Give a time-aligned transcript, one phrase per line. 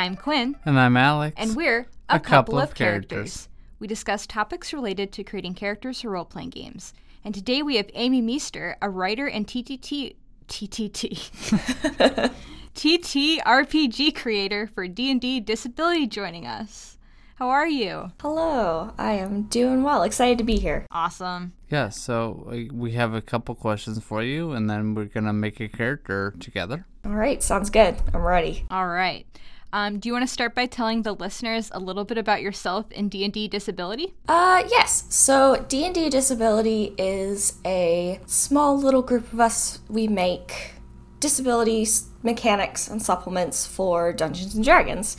[0.00, 1.34] I'm Quinn, And I'm Alex.
[1.36, 3.08] and we're a, A couple, couple of of characters.
[3.10, 3.48] characters.
[3.80, 6.94] We discuss topics related to creating characters for role playing games.
[7.22, 10.14] And today we have Aimee Meester, a writer and TTT
[10.48, 12.30] TTT
[12.74, 16.96] TTRPG creator for D&D Disability joining us.
[17.36, 18.10] How are you?
[18.22, 20.02] Hello, I am doing well.
[20.02, 20.86] Excited to be here.
[20.90, 21.52] Awesome.
[21.70, 25.32] yeah, so we- we have a couple questions for you, and then we're going to
[25.34, 26.86] make a character together.
[27.04, 27.96] All right, sounds good.
[28.14, 28.64] I'm ready.
[28.70, 29.26] All right.
[29.72, 32.86] Um, do you want to start by telling the listeners a little bit about yourself
[32.94, 34.14] and D&D Disability?
[34.28, 35.04] Uh, yes.
[35.10, 39.78] So D&D Disability is a small little group of us.
[39.88, 40.72] We make
[41.20, 45.16] disabilities, mechanics, and supplements for Dungeons and Dragons.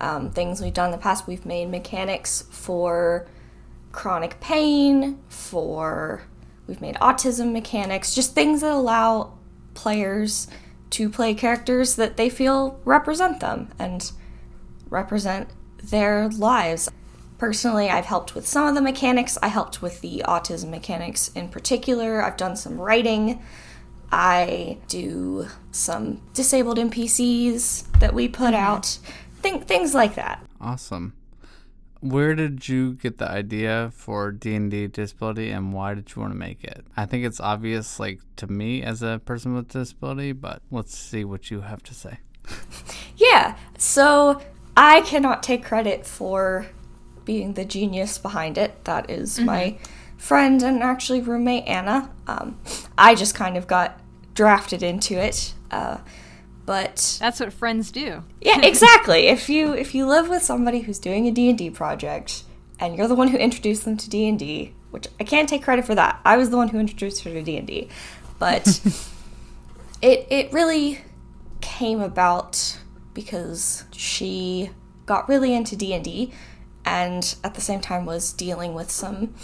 [0.00, 3.28] Um, things we've done in the past, we've made mechanics for
[3.92, 6.22] chronic pain, for
[6.66, 9.34] we've made autism mechanics, just things that allow
[9.74, 10.48] players
[10.92, 14.12] to play characters that they feel represent them and
[14.88, 15.48] represent
[15.82, 16.90] their lives.
[17.38, 19.36] Personally, I've helped with some of the mechanics.
[19.42, 22.22] I helped with the autism mechanics in particular.
[22.22, 23.42] I've done some writing.
[24.12, 28.64] I do some disabled NPCs that we put mm-hmm.
[28.64, 28.98] out.
[29.40, 30.44] Think things like that.
[30.60, 31.14] Awesome.
[32.02, 36.38] Where did you get the idea for D&D disability and why did you want to
[36.38, 36.84] make it?
[36.96, 41.24] I think it's obvious like to me as a person with disability, but let's see
[41.24, 42.18] what you have to say.
[43.16, 44.42] Yeah, so
[44.76, 46.66] I cannot take credit for
[47.24, 48.84] being the genius behind it.
[48.84, 49.78] That is my
[50.16, 52.10] friend and actually roommate Anna.
[52.26, 52.58] Um,
[52.98, 54.00] I just kind of got
[54.34, 55.54] drafted into it.
[55.70, 55.98] Uh,
[56.66, 58.22] but That's what friends do.
[58.40, 59.26] yeah, exactly.
[59.28, 62.44] if you if you live with somebody who's doing a D&D project
[62.78, 65.94] and you're the one who introduced them to D&D, which I can't take credit for
[65.94, 66.20] that.
[66.24, 67.88] I was the one who introduced her to D&D.
[68.38, 68.66] But
[70.02, 71.00] it it really
[71.60, 72.78] came about
[73.14, 74.70] because she
[75.06, 76.32] got really into D&D
[76.84, 79.34] and at the same time was dealing with some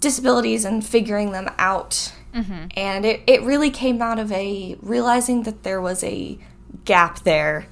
[0.00, 2.12] disabilities and figuring them out.
[2.34, 2.66] Mm-hmm.
[2.76, 6.38] And it, it really came out of a realizing that there was a
[6.84, 7.66] gap there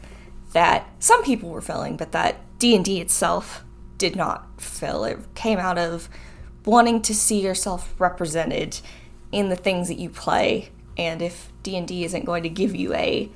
[0.53, 3.65] that some people were filling, but that D&D itself
[3.99, 5.05] did not fill.
[5.05, 6.09] It came out of
[6.65, 8.81] wanting to see yourself represented
[9.31, 10.71] in the things that you play.
[10.97, 13.29] And if D&D isn't going to give you a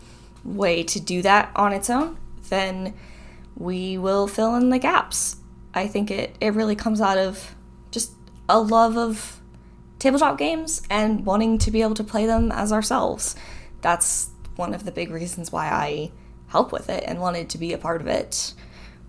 [0.44, 2.16] way to do that on its own,
[2.48, 2.94] then
[3.56, 5.36] we will fill in the gaps.
[5.74, 7.54] I think it, it really comes out of
[7.90, 8.12] just
[8.48, 9.40] a love of
[10.02, 13.36] tabletop games and wanting to be able to play them as ourselves.
[13.82, 16.10] That's one of the big reasons why I
[16.48, 18.52] help with it and wanted to be a part of it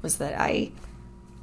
[0.03, 0.71] was that I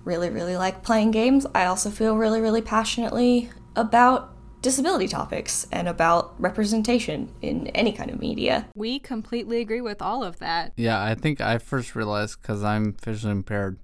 [0.05, 1.47] really really like playing games.
[1.53, 8.11] I also feel really really passionately about disability topics and about representation in any kind
[8.11, 8.69] of media.
[8.77, 10.73] We completely agree with all of that.
[10.77, 13.79] Yeah, I think I first realized because I'm visually impaired,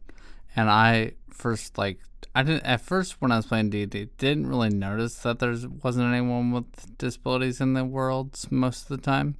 [0.55, 1.99] and I first like
[2.37, 6.13] I didn't at first when I was playing D&D didn't really notice that there wasn't
[6.13, 9.37] anyone with disabilities in the world most of the time,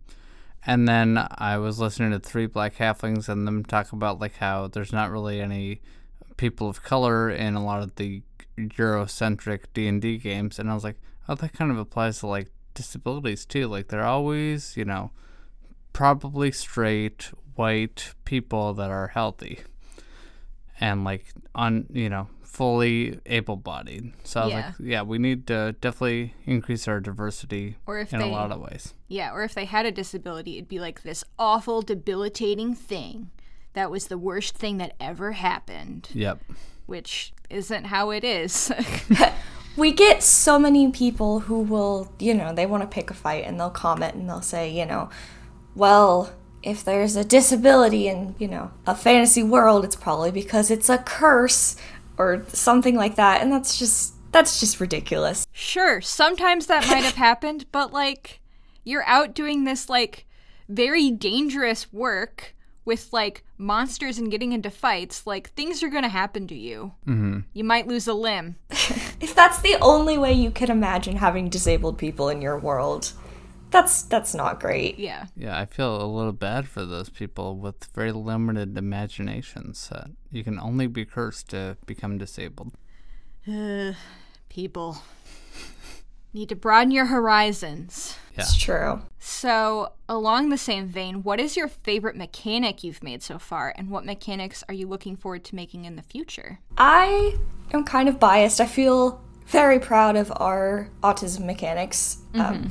[0.65, 4.69] and then I was listening to Three Black Halflings and them talk about like how
[4.69, 5.83] there's not really any
[6.39, 8.23] people of color in a lot of the
[8.57, 10.97] Eurocentric D&D games, and I was like,
[11.29, 13.69] oh, that kind of applies to like disabilities too.
[13.69, 15.11] Like they're always you know
[15.93, 19.61] probably straight white people that are healthy.
[20.81, 24.67] And like on you know fully able-bodied so i was Yeah.
[24.67, 28.51] like yeah we need to definitely increase our diversity Or if in they a lot
[28.51, 32.75] of ways Yeah, or if they had a disability, it'd be like this awful, debilitating
[32.75, 33.31] thing
[33.75, 36.39] that was the worst thing that ever happened, yep
[36.87, 38.73] which isn't how it is.
[39.77, 43.45] we get so many people who will, you know, they want to pick a fight
[43.45, 45.11] and they'll comment and they'll say, you know,
[45.75, 46.33] well,
[46.63, 50.99] if there's a disability in, you know, a fantasy world, it's probably because it's a
[50.99, 51.77] curse
[52.19, 53.43] or something like that.
[53.43, 55.47] And that's just that's just ridiculous.
[55.53, 58.41] sure, sometimes that might have happened, but like
[58.85, 60.27] you're out doing this like
[60.69, 62.55] very dangerous work
[62.85, 66.93] with like monsters and getting into fights, like things are going to happen to you.
[67.07, 67.41] Mm-hmm.
[67.53, 68.57] You might lose a limb.
[69.19, 73.13] If that's the only way you could imagine having disabled people in your world,
[73.71, 74.99] that's that's not great.
[74.99, 75.27] Yeah.
[75.37, 80.45] yeah i feel a little bad for those people with very limited imaginations that you
[80.45, 82.73] can only be cursed to become disabled
[84.49, 84.99] People
[86.33, 88.17] need to broaden your horizons.
[88.35, 89.01] It's true.
[89.19, 93.89] So, along the same vein, what is your favorite mechanic you've made so far, and
[93.89, 96.59] what mechanics are you looking forward to making in the future?
[96.77, 97.37] I
[97.73, 98.61] am kind of biased.
[98.61, 102.19] I feel very proud of our autism mechanics.
[102.35, 102.71] Um,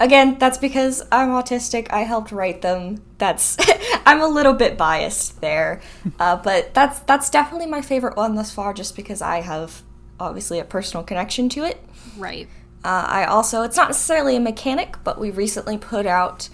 [0.00, 1.90] again, that's because I'm autistic.
[1.90, 3.02] I helped write them.
[3.18, 3.56] That's
[4.06, 5.80] I'm a little bit biased there,
[6.18, 9.82] uh, but that's that's definitely my favorite one thus far, just because I have
[10.20, 11.82] obviously a personal connection to it.
[12.16, 12.48] Right.
[12.84, 16.50] Uh, I also, it's not necessarily a mechanic, but we recently put out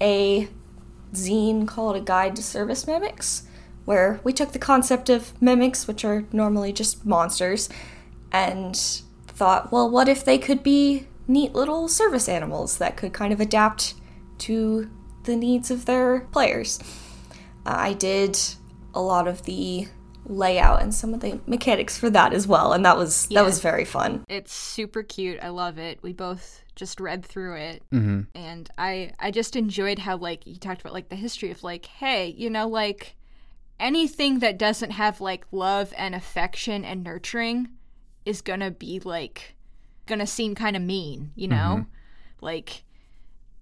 [0.00, 0.48] a
[1.12, 3.42] zine called A Guide to Service Mimics,
[3.84, 7.68] where we took the concept of mimics, which are normally just monsters,
[8.32, 8.74] and
[9.26, 13.40] thought, well, what if they could be neat little service animals that could kind of
[13.40, 13.94] adapt
[14.38, 14.90] to
[15.24, 16.78] the needs of their players?
[17.66, 18.38] Uh, I did
[18.94, 19.88] a lot of the
[20.26, 23.40] layout and some of the mechanics for that as well, and that was Yeah.
[23.40, 24.24] that was very fun.
[24.28, 25.38] It's super cute.
[25.42, 26.02] I love it.
[26.02, 28.22] We both just read through it Mm-hmm.
[28.34, 31.86] and I I just enjoyed how like you talked about like the history of like
[31.86, 33.14] hey, you know like
[33.78, 37.68] anything that doesn't have like love and affection and nurturing
[38.24, 39.53] is going to be like
[40.06, 41.56] going to seem kind of mean, you mm-hmm.
[41.56, 41.86] know?
[42.40, 42.84] Like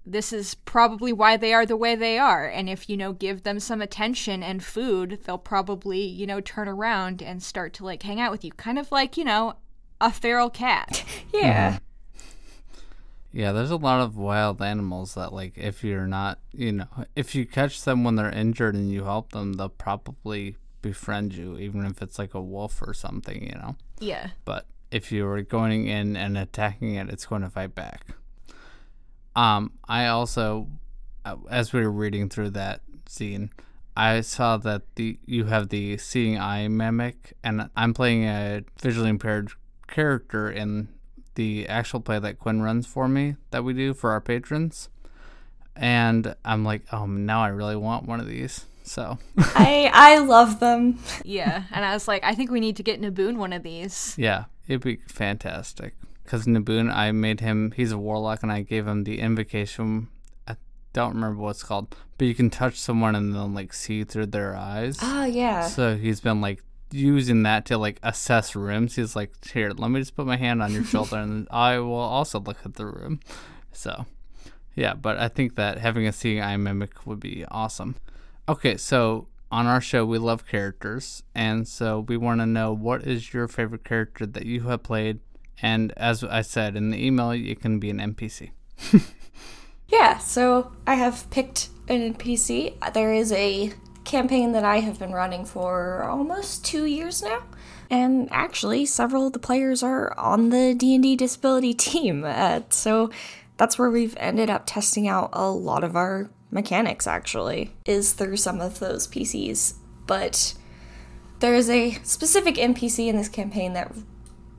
[0.04, 2.46] this is probably why they are the way they are.
[2.46, 6.68] And if, you know, give them some attention and food, they'll probably, you know, turn
[6.68, 8.52] around and start to like hang out with you.
[8.52, 9.54] Kind of like, you know,
[10.00, 11.04] a feral cat.
[11.32, 11.70] Yeah.
[11.70, 11.78] Mm-hmm.
[13.34, 17.34] Yeah, there's a lot of wild animals that, like, if you're not, you know, if
[17.34, 21.86] you catch them when they're injured and you help them, they'll probably befriend you, even
[21.86, 23.76] if it's like a wolf or something, you know.
[24.00, 24.30] yeah.
[24.44, 28.06] But if you're going in and attacking it, it's going to fight back.
[29.34, 30.68] Um, I also,
[31.24, 33.50] uh, as we were reading through that scene,
[33.96, 39.10] I saw that the you have the seeing eye mimic, and I'm playing a visually
[39.10, 39.52] impaired
[39.86, 40.88] character in
[41.34, 44.88] the actual play that Quinn runs for me that we do for our patrons.
[45.74, 48.66] And I'm like, oh, now I really want one of these.
[48.82, 50.98] So I I love them.
[51.24, 51.64] Yeah.
[51.70, 54.14] And I was like, I think we need to get Nebun one of these.
[54.18, 55.94] Yeah, it'd be fantastic.
[56.24, 60.08] Because Nebun, I made him, he's a warlock, and I gave him the invocation.
[60.46, 60.56] I
[60.92, 64.26] don't remember what it's called, but you can touch someone and then, like, see through
[64.26, 64.98] their eyes.
[65.02, 65.66] Oh yeah.
[65.66, 68.96] So he's been, like, using that to, like, assess rooms.
[68.96, 71.94] He's like, here, let me just put my hand on your shoulder, and I will
[71.94, 73.20] also look at the room.
[73.72, 74.06] So,
[74.74, 77.96] yeah, but I think that having a seeing eye mimic would be awesome.
[78.48, 83.06] Okay, so on our show, we love characters, and so we want to know what
[83.06, 85.20] is your favorite character that you have played.
[85.60, 88.50] And as I said in the email, it can be an NPC.
[89.92, 92.94] Yeah, so I have picked an NPC.
[92.94, 97.42] There is a campaign that I have been running for almost 2 years now.
[97.90, 102.24] And actually, several of the players are on the D&D disability team.
[102.24, 103.10] Uh, so
[103.58, 108.36] that's where we've ended up testing out a lot of our mechanics actually is through
[108.36, 109.74] some of those PCs.
[110.06, 110.54] But
[111.40, 113.92] there is a specific NPC in this campaign that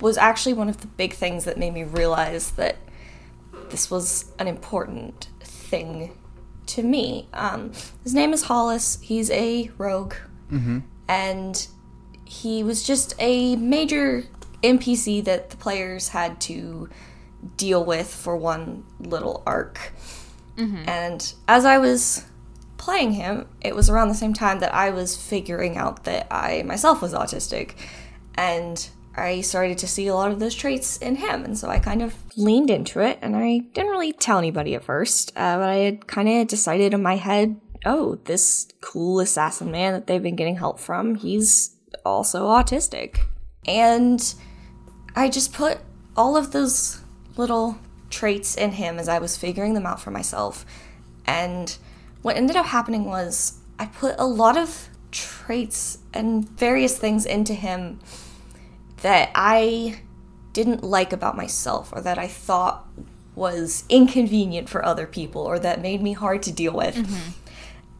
[0.01, 2.75] was actually one of the big things that made me realize that
[3.69, 6.18] this was an important thing
[6.66, 7.30] to me.
[7.34, 7.72] Um,
[8.04, 9.00] his name is Hollis.
[9.01, 10.16] He's a rogue,
[11.07, 11.68] and
[12.25, 14.25] he was just a major
[14.63, 16.89] NPC that the players had to
[17.57, 19.94] deal with for one little arc.
[20.88, 22.25] And as I was
[22.77, 26.63] playing him, it was around the same time that I was figuring out that I
[26.63, 27.74] myself was autistic.
[28.36, 31.43] And I started to see a lot of those traits in him.
[31.45, 33.19] And so I kind of leaned into it.
[33.22, 36.93] And I didn't really tell anybody at first, uh, but I had kind of decided
[36.93, 41.75] in my head oh, this cool assassin man that they've been getting help from, he's
[42.05, 43.19] also autistic.
[43.65, 44.33] And
[45.15, 45.79] I just put
[46.15, 47.01] all of those
[47.36, 47.77] little
[48.13, 50.65] traits in him as I was figuring them out for myself.
[51.25, 51.75] And
[52.22, 57.53] what ended up happening was I put a lot of traits and various things into
[57.53, 58.00] him
[59.01, 60.01] that I
[60.53, 62.88] didn't like about myself or that I thought
[63.36, 66.96] was inconvenient for other people or that made me hard to deal with.
[66.96, 67.32] Mm-hmm.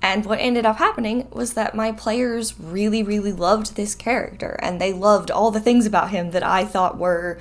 [0.04, 4.80] And what ended up happening was that my players really, really loved this character and
[4.80, 7.40] they loved all the things about him that I thought were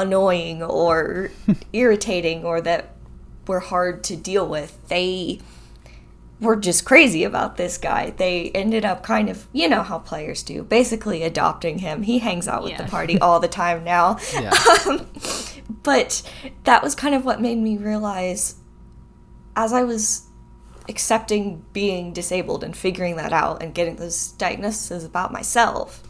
[0.00, 1.30] annoying or
[1.72, 2.94] irritating or that
[3.46, 4.78] were hard to deal with.
[4.88, 5.40] They
[6.40, 8.10] were just crazy about this guy.
[8.10, 12.02] They ended up kind of, you know how players do, basically adopting him.
[12.02, 12.82] He hangs out with Yeah.
[12.82, 14.18] the party all the time now.
[14.34, 14.52] Yeah.
[14.88, 15.06] Um,
[15.84, 16.22] but
[16.64, 18.56] that was kind of what made me realize
[19.56, 20.26] as I was
[20.88, 26.02] accepting being disabled and figuring that out and getting those diagnoses about myself.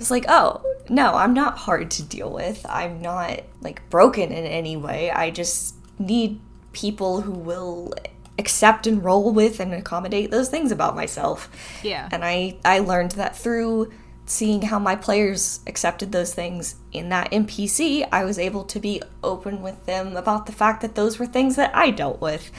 [0.00, 2.64] It's like, oh, no, I'm not hard to deal with.
[2.68, 5.10] I'm not like broken in any way.
[5.10, 6.40] I just need
[6.72, 7.92] people who will
[8.38, 11.50] accept and roll with and accommodate those things about myself.
[11.84, 12.08] Yeah.
[12.10, 13.92] And I I learned that through
[14.24, 19.02] seeing how my players accepted those things in that NPC, I was able to be
[19.22, 22.50] open with them about the fact that those were things that I dealt with.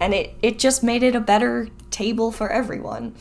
[0.00, 3.14] And it, it just made it a better table for everyone.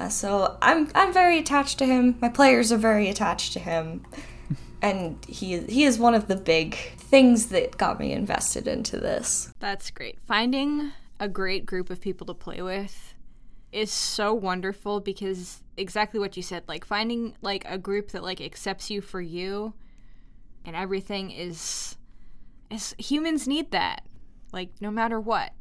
[0.00, 2.16] Uh, so I'm I'm very attached to him.
[2.20, 4.04] My players are very attached to him,
[4.82, 9.52] and he he is one of the big things that got me invested into this.
[9.60, 10.18] That's great.
[10.26, 13.14] Finding a great group of people to play with
[13.72, 18.40] is so wonderful because exactly what you said, like finding like a group that like
[18.40, 19.74] accepts you for you
[20.64, 21.96] and everything is
[22.70, 24.04] is humans need that.
[24.52, 25.52] Like no matter what.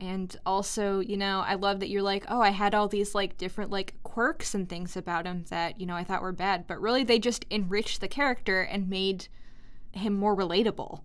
[0.00, 3.36] And also, you know, I love that you're like, oh, I had all these like
[3.36, 6.80] different like quirks and things about him that, you know, I thought were bad, but
[6.80, 9.28] really they just enriched the character and made
[9.92, 11.02] him more relatable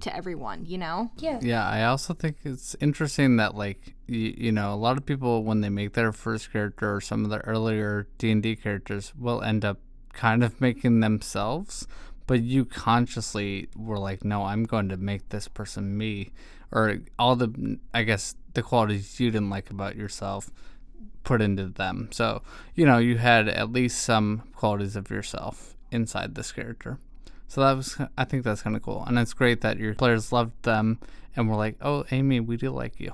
[0.00, 1.10] to everyone, you know?
[1.18, 1.38] Yeah.
[1.42, 5.44] Yeah, I also think it's interesting that like you, you know, a lot of people
[5.44, 9.64] when they make their first character or some of the earlier D&D characters will end
[9.64, 9.78] up
[10.12, 11.86] kind of making themselves,
[12.26, 16.32] but you consciously were like, "No, I'm going to make this person me."
[16.70, 20.50] Or all the I guess the qualities you didn't like about yourself
[21.24, 22.08] put into them.
[22.10, 22.42] So,
[22.74, 26.98] you know, you had at least some qualities of yourself inside this character.
[27.48, 30.32] So that was, I think that's kind of cool, and it's great that your players
[30.32, 30.98] loved them
[31.34, 33.12] and were like, "Oh, Aimee, we do like you."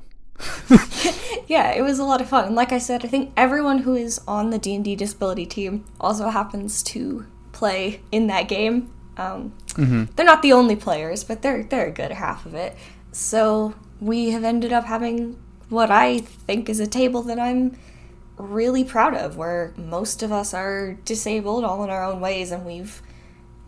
[1.47, 2.47] yeah, it was a lot of fun.
[2.47, 6.29] And like I said, I think everyone who is on the D&D disability team also
[6.29, 8.93] happens to play in that game.
[9.17, 10.07] Um, mm-hmm.
[10.17, 12.77] They're not the only players, but they're they're a good half of it.
[13.15, 17.79] So we have ended up having what I think is a table that I'm
[18.37, 22.67] really proud of, where most of us are disabled all in our own ways, and
[22.67, 23.01] we've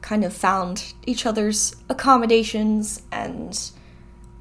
[0.00, 3.70] kind of found each other's accommodations and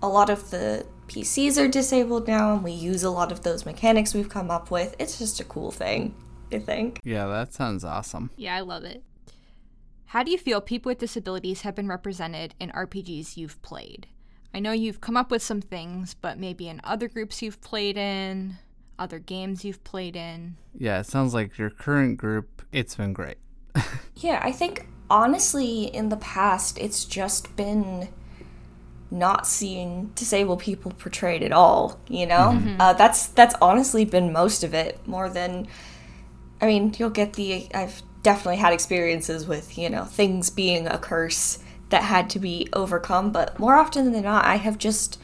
[0.02, 3.66] a lot of the PCs are disabled now and we use a lot of those
[3.66, 4.96] mechanics we've come up with.
[5.00, 6.16] It's just a cool thing,
[6.52, 7.00] I think.
[7.04, 8.32] Yeah, that sounds awesome.
[8.36, 9.04] Yeah, I love it.
[10.08, 14.08] How do you feel people with disabilities have been represented in RPGs you've played?
[14.56, 17.98] I know you've come up with some things, but maybe in other groups you've played
[17.98, 18.56] in,
[18.98, 20.56] other games you've played in.
[20.74, 23.36] Yeah, it sounds like your current group, it's been great.
[24.16, 28.08] yeah, I think honestly, in the past, it's just been
[29.12, 32.00] not seeing disabled people portrayed at all.
[32.08, 32.80] You know, mm-hmm.
[32.80, 35.06] uh, that's that's honestly been most of it.
[35.06, 35.68] More than,
[36.62, 37.68] I mean, you'll get the.
[37.74, 41.60] I've definitely had experiences with you know things being a curse
[41.90, 45.20] that had to be overcome, but more often than not, I have just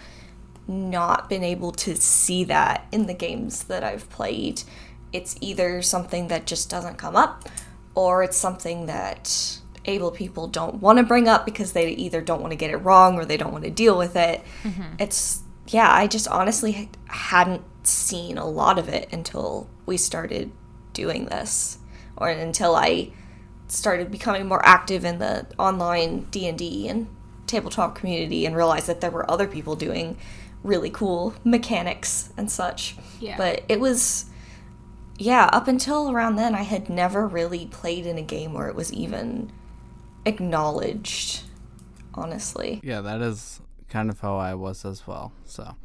[0.68, 4.64] not been able to see that in the games that I've played.
[5.12, 7.50] It's either something that just doesn't come up,
[7.96, 12.42] or it's something that able people don't want to bring up because they either don't
[12.42, 14.42] want to get it wrong or they don't want to deal with it.
[14.64, 14.96] Mm-hmm.
[15.00, 20.52] It's, yeah, I just honestly hadn't seen a lot of it until we started
[20.94, 21.80] doing this
[22.16, 23.12] or until I
[23.72, 27.08] started becoming more active in the online D&D and
[27.48, 30.18] tabletop community and realized that there were other people doing
[30.64, 32.96] really cool mechanics and such.
[33.20, 33.38] Yeah.
[33.38, 34.26] But it was
[35.18, 38.76] yeah, up until around then I had never really played in a game where it
[38.76, 39.52] was even
[40.26, 41.44] acknowledged,
[42.16, 42.82] honestly.
[42.84, 45.32] Yeah, that is kind of how I was as well.
[45.46, 45.76] So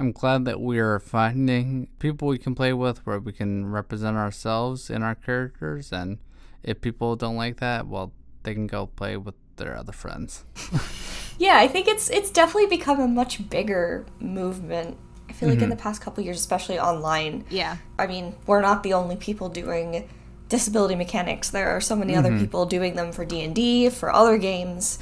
[0.00, 4.16] I'm glad that we are finding people we can play with where we can represent
[4.16, 5.92] ourselves in our characters.
[5.92, 6.18] And
[6.62, 10.44] if people don't like that, well, they can go play with their other friends.
[11.38, 14.96] yeah, I think it's it's definitely become a much bigger movement.
[15.28, 15.56] I feel mm-hmm.
[15.56, 15.70] like in mm-hmm.
[15.70, 17.44] the past couple years, especially online.
[17.50, 17.76] Yeah.
[17.98, 20.08] I mean, we're not the only people doing
[20.48, 21.50] disability mechanics.
[21.50, 22.26] There are so many mm-hmm.
[22.26, 24.98] other people doing them for D&D, for other games,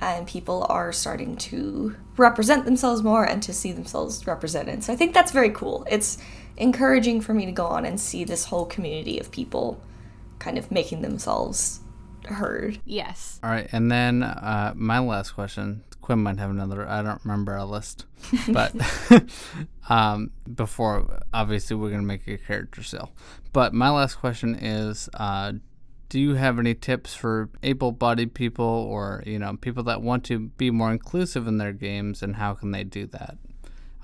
[0.00, 4.82] and people are starting to represent themselves more and to see themselves represented.
[4.82, 5.86] So I think that's very cool.
[5.88, 6.18] It's
[6.56, 9.80] encouraging for me to go on and see this whole community of people
[10.40, 11.80] kind of making themselves
[12.24, 12.80] heard.
[12.84, 13.38] Yes.
[13.44, 16.88] All right, and then uh, my last question Quinn might have another.
[16.88, 18.06] I don't remember a list,
[18.48, 18.74] but
[19.88, 23.12] um, before obviously we're gonna make a character sale.
[23.52, 25.52] But my last question is, uh,
[26.08, 30.40] do you have any tips for able-bodied people or you know people that want to
[30.40, 33.38] be more inclusive in their games, and how can they do that?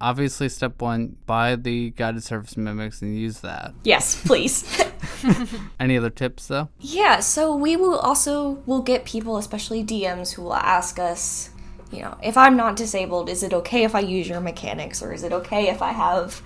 [0.01, 3.75] Obviously, step one: buy the Guide to Service Mimics and use that.
[3.83, 4.85] Yes, please.
[5.81, 6.69] Any other tips though?
[6.81, 11.51] Yeah, so we will also will get people, especially DMs, who will ask us
[11.93, 15.13] you know, if I'm not disabled, is it okay if I use your mechanics or
[15.13, 16.43] is it okay if I have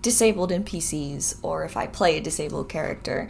[0.00, 3.28] disabled NPCs or if I play a disabled character?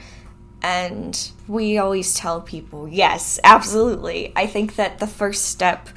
[0.63, 4.33] And we always tell people, yes, absolutely.
[4.37, 5.89] I think that the first step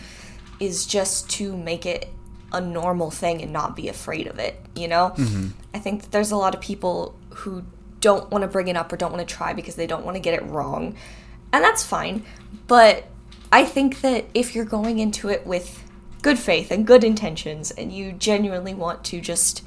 [0.60, 2.10] is just to make it
[2.52, 5.14] a normal thing and not be afraid of it, you know?
[5.16, 5.50] Mm-hmm.
[5.74, 7.64] I think that there's a lot of people who
[8.00, 10.16] don't want to bring it up or don't want to try because they don't want
[10.16, 10.96] to get it wrong.
[11.52, 12.24] And that's fine.
[12.68, 13.08] But
[13.52, 15.84] I think that if you're going into it with
[16.22, 19.64] good faith and good intentions and you genuinely want to just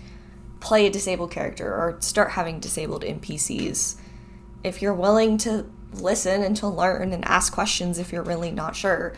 [0.60, 3.96] play a disabled character or start having disabled NPCs,
[4.64, 8.76] if you're willing to listen and to learn and ask questions if you're really not
[8.76, 9.14] sure,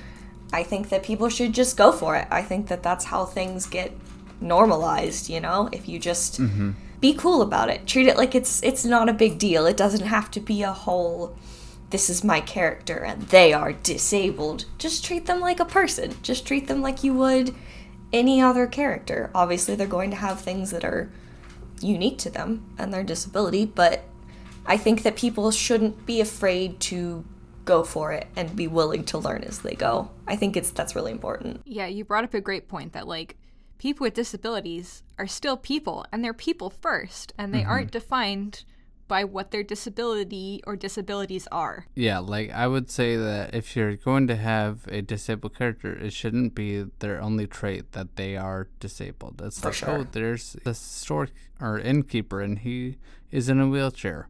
[0.52, 2.26] I think that people should just go for it.
[2.30, 3.92] I think that that's how things get
[4.40, 5.68] normalized, you know?
[5.72, 6.72] If you just mm-hmm.
[7.00, 7.86] be cool about it.
[7.86, 9.66] Treat it like it's it's not a big deal.
[9.66, 11.36] It doesn't have to be a whole
[11.90, 14.64] this is my character and they are disabled.
[14.78, 16.14] Just treat them like a person.
[16.22, 17.54] Just treat them like you would
[18.12, 19.30] any other character.
[19.34, 21.10] Obviously, they're going to have things that are
[21.80, 24.04] unique to them and their disability, but
[24.66, 27.24] I think that people shouldn't be afraid to
[27.70, 30.10] go for it and be willing to learn as they go.
[30.26, 31.62] I think it's that's really important.
[31.64, 33.36] Yeah, you brought up a great point that like
[33.78, 37.70] people with disabilities are still people and they're people first and they mm-hmm.
[37.70, 38.64] aren't defined
[39.06, 41.86] by what their disability or disabilities are.
[41.94, 46.12] Yeah, like I would say that if you're going to have a disabled character, it
[46.12, 49.40] shouldn't be their only trait that they are disabled.
[49.44, 49.90] It's like, sure.
[49.90, 51.28] oh, there's the store
[51.60, 52.96] or innkeeper and he
[53.30, 54.28] is in a wheelchair.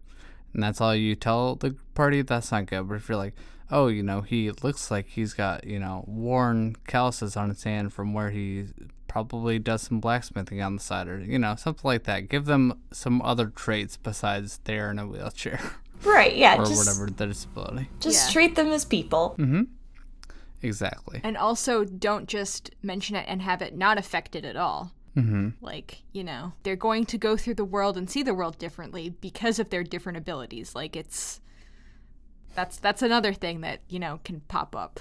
[0.54, 2.88] And that's all you tell the party, that's not good.
[2.88, 3.34] But if you're like,
[3.70, 7.92] oh, you know, he looks like he's got, you know, worn calluses on his hand
[7.92, 8.66] from where he
[9.06, 12.28] probably does some blacksmithing on the side or, you know, something like that.
[12.28, 15.60] Give them some other traits besides they're in a wheelchair
[16.04, 17.88] Right, yeah, or just whatever the disability.
[18.00, 18.32] just Yeah.
[18.32, 19.34] treat them as people.
[19.38, 19.62] Mm-hmm.
[20.62, 21.20] Exactly.
[21.24, 24.92] And also don't just mention it and have it not affected at all.
[25.16, 25.48] Mm-hmm.
[25.60, 29.10] Like, you know, they're going to go through the world and see the world differently
[29.20, 30.74] because of their different abilities.
[30.74, 31.40] Like it's
[32.54, 35.00] that's that's another thing that, you know, can pop up.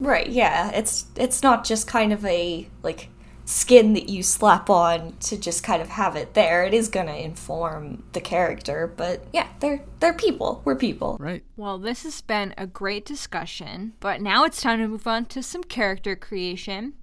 [0.00, 0.70] Right, yeah.
[0.70, 3.10] It's it's not just kind of a like
[3.46, 6.64] skin that you slap on to just kind of have it there.
[6.64, 10.62] It is going to inform the character, but yeah, they're they're people.
[10.64, 11.16] We're people.
[11.20, 11.44] Right.
[11.56, 15.42] Well, this has been a great discussion, but now it's time to move on to
[15.42, 16.94] some character creation.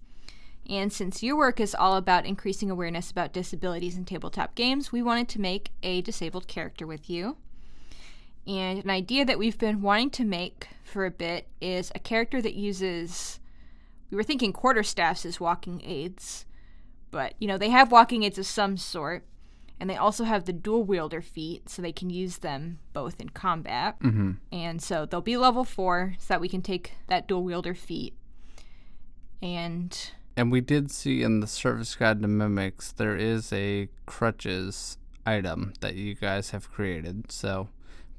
[0.72, 5.02] And since your work is all about increasing awareness about disabilities in tabletop games, we
[5.02, 7.36] wanted to make a disabled character with you.
[8.48, 12.42] And an idea that we've been wanting to make for a bit is a character
[12.42, 13.42] that uses.
[14.10, 16.46] We were thinking quarterstaffs as walking aids,
[17.12, 19.26] but you know, they have walking aids of some sort,
[19.78, 23.30] and they also have the dual wielder feat, so they can use them both in
[23.30, 24.00] combat.
[24.00, 24.32] Mm-hmm.
[24.54, 28.16] And so they'll be level four so that we can take that dual wielder feat.
[29.42, 34.98] And And we did see in the service guide to mimics there is a crutches
[35.26, 37.32] item that you guys have created.
[37.32, 37.70] So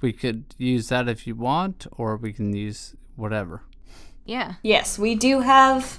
[0.01, 3.62] we could use that if you want, or we can use whatever.
[4.25, 4.55] yeah.
[4.62, 5.98] Yes, we do have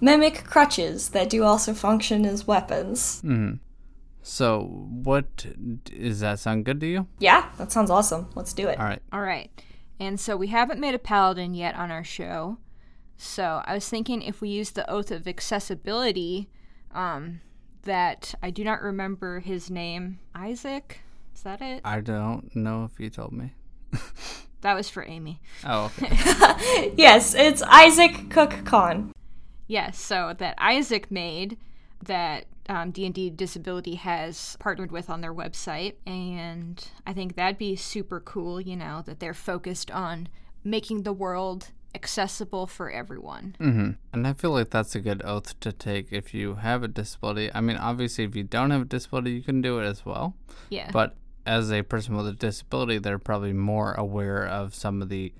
[0.00, 3.22] mimic crutches that do also function as weapons.
[3.24, 3.56] Mm-hmm.
[4.22, 5.46] So what
[5.84, 7.06] does that sound good to you?
[7.18, 8.30] Yeah, that sounds awesome.
[8.34, 8.78] Let's do it.
[8.78, 9.02] All right.
[9.12, 9.50] All right.
[10.00, 12.58] And so we haven't made a paladin yet on our show.
[13.16, 16.48] So I was thinking if we use the oath of accessibility,
[16.92, 17.40] um,
[17.82, 20.18] that I do not remember his name.
[20.34, 21.00] Isaac?
[21.34, 21.80] Is that it?
[21.84, 23.52] I don't know if you told me.
[24.64, 25.42] That was for Aimee.
[25.66, 26.94] Oh, okay.
[26.96, 29.12] Yes, it's Isaac Cook Khan.
[29.66, 31.58] Yes, so that Isaac made
[32.02, 37.76] that um, D&D Disability has partnered with on their website, and I think that'd be
[37.76, 38.58] super cool.
[38.58, 40.28] You know that they're focused on
[40.64, 43.56] making the world accessible for everyone.
[43.60, 43.90] Mm-hmm.
[44.12, 47.50] And I feel like that's a good oath to take if you have a disability.
[47.54, 50.34] I mean, obviously, if you don't have a disability, you can do it as well.
[50.70, 55.08] Yeah, But as a person with a disability, they're probably more aware of some of
[55.08, 55.32] the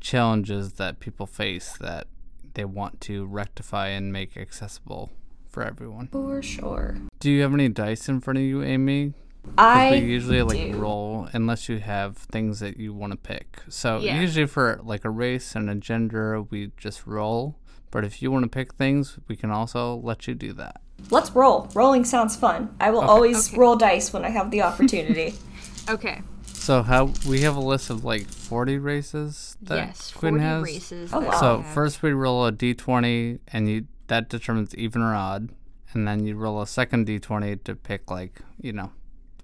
[0.00, 2.06] challenges that people face that
[2.54, 5.10] they want to rectify and make accessible
[5.48, 6.08] for everyone.
[6.08, 6.96] For sure.
[7.20, 9.14] Do you have any dice in front of you, Aimee?
[9.56, 10.76] 'Cause I we usually like do.
[10.76, 13.60] roll unless you have things that you want to pick.
[13.68, 14.20] So Yeah.
[14.20, 17.56] usually for like a race and a gender, we just roll.
[17.90, 20.80] But if you want to pick things, we can also let you do that.
[21.10, 21.68] Let's roll.
[21.74, 22.74] Rolling sounds fun.
[22.80, 23.56] I will always Okay.
[23.56, 25.34] roll dice when I have the opportunity.
[25.88, 26.22] okay.
[26.46, 30.62] So how we have a list of like 40 races that yes, Quinn 40 has.
[30.64, 31.10] races.
[31.12, 31.30] Oh, wow.
[31.32, 35.50] So first we roll a d20 and you that determines even or odd,
[35.92, 38.90] and then you roll a second d20 to pick like, you know,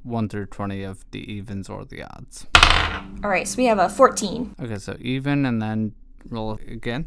[0.03, 2.47] 1 through 20 of the evens or the odds.
[3.23, 4.57] All right, so we have a 14.
[4.61, 5.95] Okay, so even and then
[6.29, 7.07] roll again.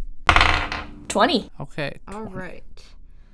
[1.08, 1.52] 20.
[1.60, 2.00] Okay.
[2.08, 2.64] All right.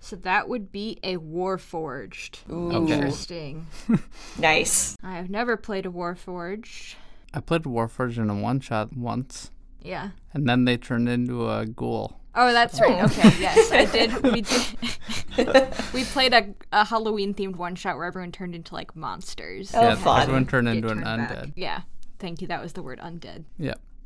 [0.01, 2.39] So that would be a Warforged.
[2.49, 2.93] Okay.
[2.93, 3.67] Interesting.
[4.39, 4.97] Nice.
[5.03, 6.95] I have never played a Warforged.
[7.33, 9.51] I played Warforged in a one shot once,
[9.83, 10.09] Yeah.
[10.33, 12.18] and then they turned into a ghoul.
[12.35, 13.03] Oh, that's right.
[13.05, 14.23] Okay, yes, I did.
[14.33, 15.73] We did.
[15.93, 19.73] We played a, a Halloween themed one shot where everyone turned into like monsters.
[19.73, 20.21] Oh, yeah, fun.
[20.21, 21.37] everyone turned Get into an turned back.
[21.37, 21.53] undead.
[21.55, 21.81] Yeah.
[22.19, 22.47] Thank you.
[22.47, 23.45] That was the word undead.
[23.57, 23.75] Yeah.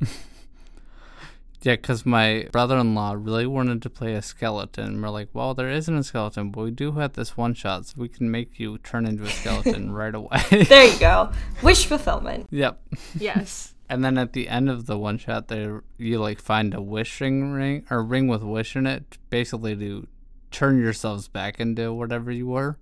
[1.62, 5.02] yeah, because my brother in law really wanted to play a skeleton.
[5.02, 7.94] We're like, well, there isn't a skeleton, but we do have this one shot, so
[7.96, 10.38] we can make you turn into a skeleton right away.
[10.50, 11.32] There you go.
[11.62, 12.46] Wish fulfillment.
[12.50, 12.80] yep.
[13.18, 13.73] Yes.
[13.88, 17.52] And then at the end of the one shot, there you like find a wishing
[17.52, 20.06] ring or ring with wish in it, basically to
[20.50, 22.78] turn yourselves back into whatever you were.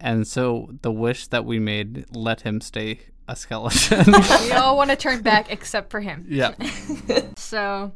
[0.00, 4.12] And so the wish that we made let him stay a skeleton.
[4.42, 6.26] we all want to turn back except for him.
[6.28, 6.60] yep.
[7.36, 7.92] So,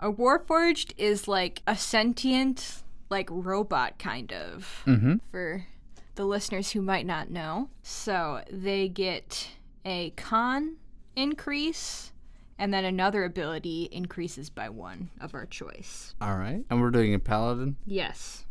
[0.00, 4.82] a Warforged is like a sentient, like robot kind of.
[4.86, 5.16] Mm-hmm.
[5.30, 5.66] For
[6.14, 9.48] the listeners who might not know, so they get
[9.84, 10.76] a con
[11.16, 12.12] increase,
[12.58, 16.14] and then another ability increases by one of our choice.
[16.20, 16.64] All right.
[16.70, 17.76] And we're doing a paladin.
[17.86, 18.44] Yes.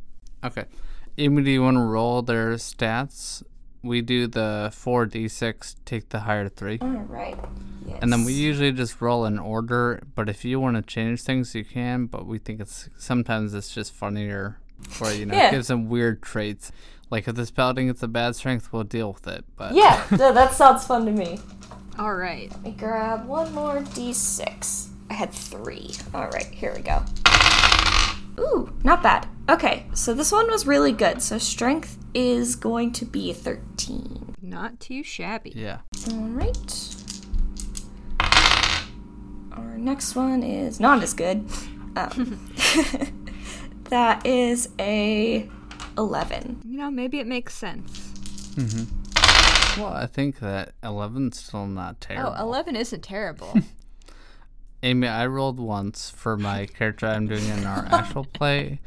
[0.44, 0.66] Okay.
[1.18, 3.42] Aimee, do you want to roll their stats?
[3.82, 6.80] We do the 4d6, take the higher three.
[6.82, 7.38] All right.
[7.88, 8.00] Yes.
[8.02, 11.54] And then we usually just roll in order, but if you want to change things,
[11.54, 12.08] you can.
[12.08, 14.58] But we think it's sometimes it's just funnier,
[15.00, 15.52] or you know, Yeah.
[15.52, 16.72] gives them weird traits.
[17.12, 19.46] Like if this paladin gets a bad strength, we'll deal with it.
[19.56, 21.40] But Yeah, that sounds fun to me.
[21.98, 22.50] All right.
[22.52, 24.88] Let me grab one more d6.
[25.10, 25.92] I had three.
[26.14, 27.04] All right, here we go.
[28.40, 29.28] Ooh, not bad.
[29.50, 31.22] Okay, so this one was really good.
[31.22, 34.36] So strength is going to be 13.
[34.42, 35.54] Not too shabby.
[35.56, 35.80] yeah,
[36.12, 36.96] All right.
[39.54, 41.46] Our next one is not as good.
[41.98, 42.54] Um,
[43.86, 45.50] that is a
[45.98, 46.60] 11.
[46.66, 48.12] You know, maybe it makes sense.
[49.78, 52.34] Well, I think that 11's still not terrible.
[52.38, 53.54] Oh, 11 isn't terrible.
[54.84, 58.80] Aimee, I rolled once for my character I'm doing in our actual play,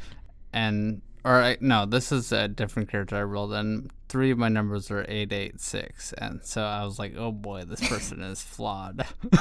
[0.53, 4.49] and or I, no, this is a different character I rolled, and three of my
[4.49, 8.41] numbers are eight, eight, six, and so I was like, oh boy, this person is
[8.43, 9.05] flawed.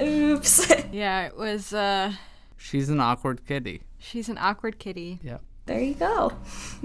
[0.00, 0.70] Oops.
[0.92, 2.12] yeah, it was, uh,
[2.56, 3.82] She's an awkward kitty.
[3.98, 5.18] she's an awkward kitty.
[5.22, 5.42] Yep.
[5.66, 6.32] There you go.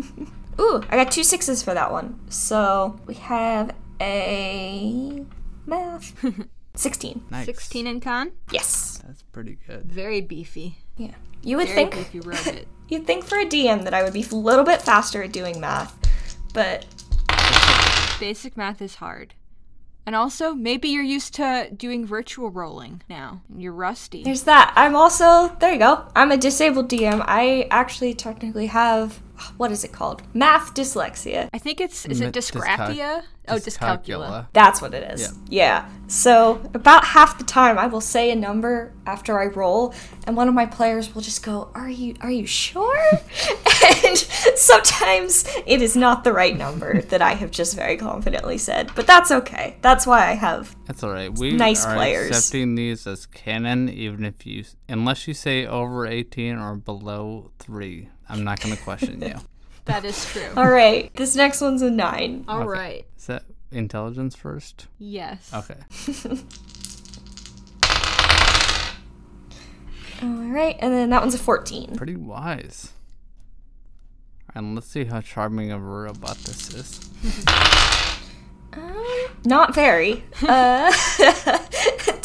[0.60, 2.20] Ooh, I got two sixes for that one.
[2.30, 5.24] So we have a
[5.66, 6.14] math
[6.76, 7.24] 16.
[7.30, 7.46] Nice.
[7.46, 8.32] 16 in con?
[8.52, 9.02] Yes.
[9.06, 9.92] That's pretty good.
[9.92, 10.78] Very beefy.
[10.98, 11.16] Yeah.
[11.42, 12.68] You would Very think beefy wrote it.
[12.90, 15.60] you'd think for a DM that I would be a little bit faster at doing
[15.60, 15.96] math,
[16.54, 16.86] but
[18.20, 19.34] Basic math is hard.
[20.10, 23.44] And also, maybe you're used to doing virtual rolling now.
[23.56, 24.24] You're rusty.
[24.24, 24.74] there's that.
[24.76, 25.72] I'm also there.
[25.72, 26.08] You go.
[26.16, 27.24] I'm a disabled DM.
[27.28, 29.20] I actually technically have
[29.58, 30.22] what is it called?
[30.34, 31.50] Math dyslexia.
[31.54, 33.24] I think it's is it Mi- dyscal- dysgraphia?
[33.48, 34.48] oh, dyscalculia.
[34.54, 35.34] That's what it is.
[35.50, 35.90] Yeah.
[36.08, 39.94] So about half the time I will say a number after I roll
[40.28, 43.00] and one of my players will just go, "Are you are you sure?"
[44.06, 48.92] and sometimes it is not the right number that I have just very confidently said,
[48.96, 49.78] but that's okay.
[49.82, 51.36] That's why I have That's all right.
[51.38, 52.30] We Nice are players.
[52.30, 58.10] accepting these as canon, even if you, unless you say over 18 or below three.
[58.30, 59.36] I'm not going to question you.
[59.86, 60.50] That is true.
[60.56, 61.12] All right.
[61.16, 62.46] This next one's a 9.
[62.48, 63.08] All right.
[63.18, 64.86] Is that intelligence first?
[65.00, 65.52] Yes.
[65.52, 65.80] Okay.
[70.22, 70.76] All right.
[70.80, 71.96] And then that one's a 14.
[71.96, 72.92] Pretty wise.
[74.54, 77.10] And let's see how charming of a robot this is.
[78.72, 79.04] Um,
[79.46, 80.24] not very.
[80.48, 80.94] Uh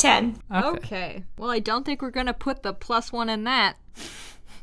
[0.04, 0.36] 10.
[0.52, 0.68] Okay.
[0.68, 1.24] Okay.
[1.38, 3.76] Well, I don't think we're going to put the plus one in that.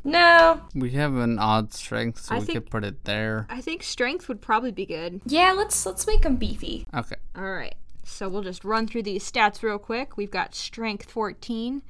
[0.04, 0.62] No.
[0.74, 3.46] We have an odd strength, so I we think- could put it there.
[3.48, 5.20] I think strength would probably be good.
[5.26, 6.86] Yeah, let's let's make them beefy.
[6.94, 7.16] Okay.
[7.36, 7.74] All right.
[8.04, 10.16] So we'll just run through these stats real quick.
[10.16, 11.82] We've got strength 14,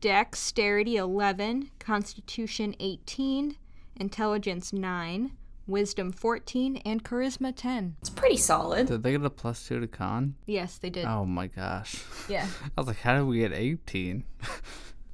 [0.00, 3.56] dexterity 11, constitution 18,
[3.96, 5.32] intelligence 9,
[5.66, 7.96] wisdom 14, and charisma 10.
[8.00, 8.86] It's pretty solid.
[8.88, 10.34] Did they get a plus two to con?
[10.46, 11.04] Yes, they did.
[11.04, 12.02] Oh my gosh.
[12.28, 12.46] Yeah.
[12.64, 14.24] I was like, how did we get 18?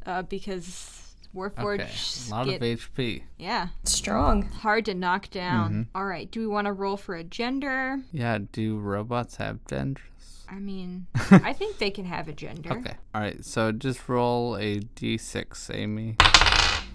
[0.07, 1.51] Uh, because Okay.
[1.53, 3.23] Warforged A lot get, of HP.
[3.39, 4.43] yeah, Strong.
[4.45, 5.71] hard to knock down.
[5.71, 5.83] Mm-hmm.
[5.95, 6.31] All right.
[6.31, 7.99] Do we want to roll for a gender?
[8.13, 10.03] Yeah, do robots have genders?
[10.51, 12.73] I mean, I think they can have a gender.
[12.73, 12.95] Okay.
[13.15, 13.45] All right.
[13.45, 16.17] So just roll a d6, Aimee.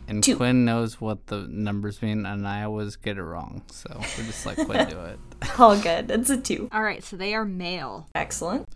[0.08, 0.36] And Two.
[0.36, 3.62] Quinn knows what the numbers mean, and I always get it wrong.
[3.72, 5.20] So we're just like, Quinn, do it.
[5.60, 6.12] All good.
[6.12, 6.70] It's a 2.
[6.74, 7.02] All right.
[7.02, 8.10] So they are male.
[8.14, 8.68] Excellent.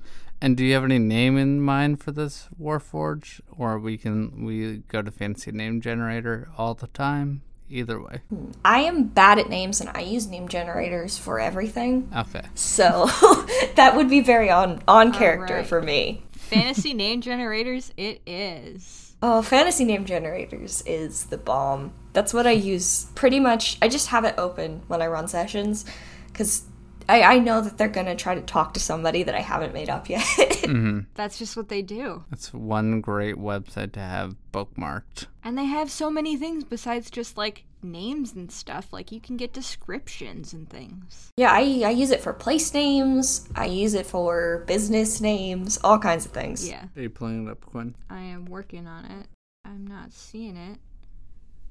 [0.42, 4.84] And do you have any name in mind for this Warforge, or we can we
[4.88, 7.42] go to fancy name generator all the time?
[7.70, 8.22] Either way.
[8.64, 12.10] I am bad at names and I use name generators for everything.
[12.16, 12.44] Okay.
[12.56, 13.08] So
[13.76, 15.68] that would be very on on character right.
[15.68, 16.24] for me.
[16.32, 19.16] Fantasy name generators, it is.
[19.22, 21.92] Oh, fantasy name generators is the bomb.
[22.14, 23.78] That's what I use pretty much.
[23.82, 25.84] I just have it open when I run sessions
[26.28, 26.64] because
[27.10, 29.90] I, I know that they're gonna try to talk to somebody that I haven't made
[29.90, 30.24] up yet.
[30.68, 31.00] Mm-hmm.
[31.14, 32.26] That's just what they do.
[32.30, 35.28] That's one great website to have bookmarked.
[35.42, 38.92] And they have so many things besides just like names and stuff.
[38.92, 41.32] Like you can get descriptions and things.
[41.38, 43.48] yeah, I, I use it for place names.
[43.56, 46.68] I use it for business names, all kinds of things.
[46.68, 46.84] Yeah.
[46.98, 47.96] Are you pulling it up, Quinn?
[48.10, 49.28] I am working on it.
[49.64, 50.80] I'm not seeing it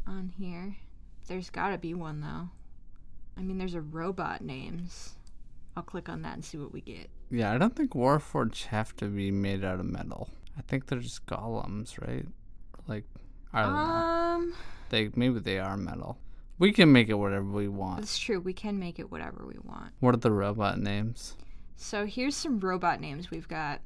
[0.06, 0.74] on here.
[1.26, 2.48] There's gotta be one though.
[3.36, 5.15] I mean, there's a robot names.
[5.76, 7.08] I'll click on that and see what we get.
[7.30, 10.30] Yeah, I don't think Warforged have to be made out of metal.
[10.56, 12.26] I think they're just golems, right?
[12.86, 13.04] Like,
[13.52, 13.78] I don't know.
[13.78, 14.54] Um,
[14.88, 16.18] They maybe they are metal.
[16.58, 18.00] We can make it whatever we want.
[18.00, 18.40] that's true.
[18.40, 19.92] We can make it whatever we want.
[20.00, 21.34] What are the robot names?
[21.76, 23.82] So here's some robot names we've got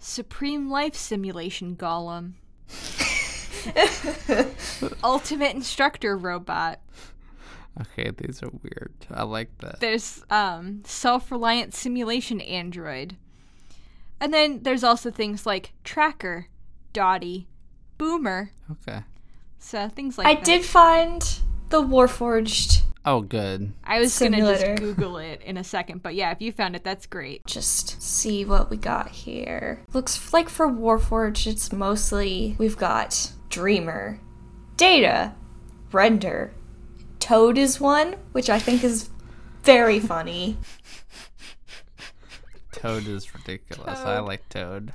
[0.00, 2.32] Supreme Life Simulation Golem,
[5.04, 6.80] Ultimate Instructor Robot.
[7.80, 8.92] Okay, these are weird.
[9.10, 9.80] I like that.
[9.80, 13.16] There's um, Self Reliant Simulation Android.
[14.20, 16.46] And then there's also things like Tracker,
[16.92, 17.46] Dottie,
[17.98, 18.50] Boomer.
[18.70, 19.00] Okay.
[19.58, 20.44] So things like I that.
[20.44, 21.22] did find
[21.68, 22.82] the Warforged.
[23.04, 23.72] Oh, good.
[23.84, 26.84] I was gonna just Google it in a second, but yeah, if you found it,
[26.84, 27.46] that's great.
[27.46, 29.82] Just see what we got here.
[29.94, 34.20] Looks like for Warforged, it's mostly we've got Dreamer,
[34.76, 35.34] Data,
[35.90, 36.52] Render,
[37.28, 39.10] Toad is one, which I think is
[39.62, 40.56] very funny.
[42.72, 43.98] Toad is ridiculous.
[44.00, 44.92] I like Toad.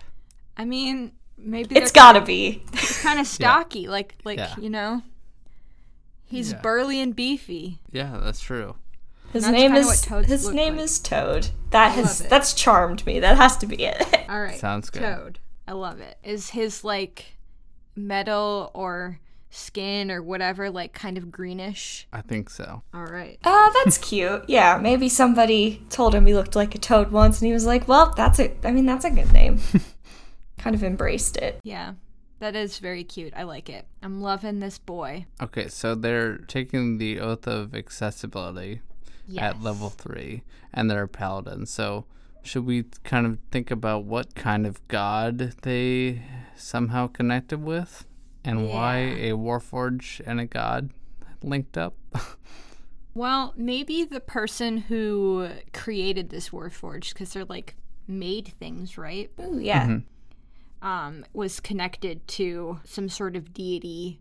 [0.57, 2.63] I mean, maybe It's gotta be.
[2.73, 4.55] He's kind of stocky, like like Yeah.
[4.59, 5.03] you know.
[6.25, 6.61] He's Yeah.
[6.61, 7.79] burly and beefy.
[7.91, 8.75] Yeah, that's true.
[9.31, 10.85] His That's name is his name like.
[10.85, 11.49] is Toad.
[11.71, 13.19] That has that's charmed me.
[13.19, 14.01] That has to be it.
[14.29, 15.01] All right, Sounds good.
[15.01, 16.17] Toad, I love it.
[16.23, 17.35] Is his like
[17.95, 19.19] metal or
[19.53, 22.07] skin or whatever like kind of greenish?
[22.11, 22.81] I think so.
[22.93, 23.37] All right.
[23.45, 24.43] Oh, that's cute.
[24.47, 27.87] Yeah, maybe somebody told him he looked like a toad once, and he was like,
[27.87, 28.57] "Well, that's it.
[28.63, 29.59] I mean, that's a good name."
[30.57, 31.59] kind of embraced it.
[31.63, 31.93] Yeah,
[32.39, 33.33] that is very cute.
[33.35, 33.85] I like it.
[34.01, 35.25] I'm loving this boy.
[35.41, 38.81] Okay, so they're taking the oath of accessibility
[39.27, 39.43] Yes.
[39.55, 41.65] at level three, and they're a paladin.
[41.65, 42.05] So,
[42.43, 46.23] should we kind of think about what kind of god they
[46.57, 48.05] somehow connected with,
[48.43, 50.89] and why a warforge and a god
[51.41, 51.95] linked up?
[53.15, 57.75] Well, maybe the person who created this Warforged, because they're like
[58.07, 59.29] made things, right?
[59.39, 59.99] Ooh, yeah.
[60.81, 64.19] um, was connected to some sort of deity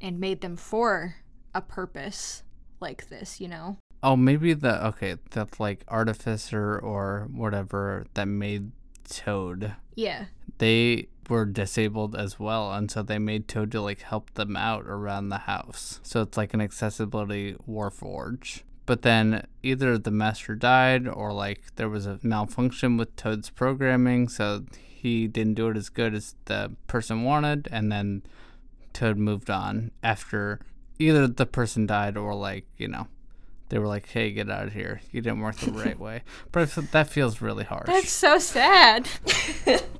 [0.00, 1.16] and made them for
[1.52, 2.44] a purpose
[2.80, 3.76] like this, you know?
[4.02, 8.70] oh, maybe the okay, that like artificer or whatever that made
[9.08, 9.74] Toad.
[9.94, 10.26] Yeah.
[10.58, 14.84] They were disabled as well and so they made toad to like help them out
[14.86, 16.00] around the house.
[16.02, 21.90] So it's like an accessibility warforge but then either the master died or like there
[21.90, 26.72] was a malfunction with toad's programming so he didn't do it as good as the
[26.86, 28.22] person wanted and then
[28.94, 30.58] toad moved on after
[30.98, 33.06] either the person died or like you know
[33.68, 35.00] they were like hey get out of here.
[35.12, 36.22] You didn't work the right way.
[36.52, 37.86] But that feels really harsh.
[37.86, 39.08] That's so sad.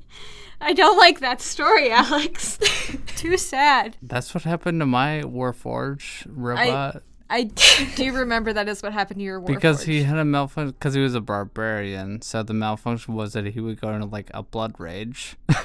[0.60, 2.58] I don't like that story, Alex.
[3.16, 3.96] Too sad.
[4.02, 7.42] That's what happened to my Warforge robot I
[7.96, 9.46] do remember that is what happened to your Warforged.
[9.46, 12.22] because he had a malfunction because he was a barbarian.
[12.22, 15.36] So the malfunction was that he would go into like a blood rage.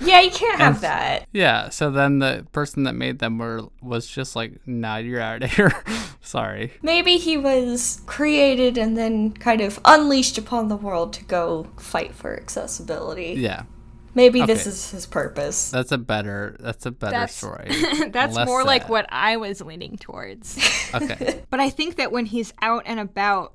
[0.00, 1.26] Yeah, you can't have that.
[1.32, 1.70] yeah.
[1.70, 5.52] So then the person that made them were was just like, "Nah, you're out of
[5.52, 5.74] here.
[6.20, 11.66] Sorry." Maybe he was created and then kind of unleashed upon the world to go
[11.78, 13.34] fight for accessibility.
[13.36, 13.64] Yeah,
[14.14, 15.70] Maybe this is his purpose.
[15.70, 17.68] that's a better that's a better That's- story.
[18.10, 20.58] That's Less more like what I was leaning towards.
[20.94, 21.42] Okay.
[21.50, 23.52] But I think that when he's out and about,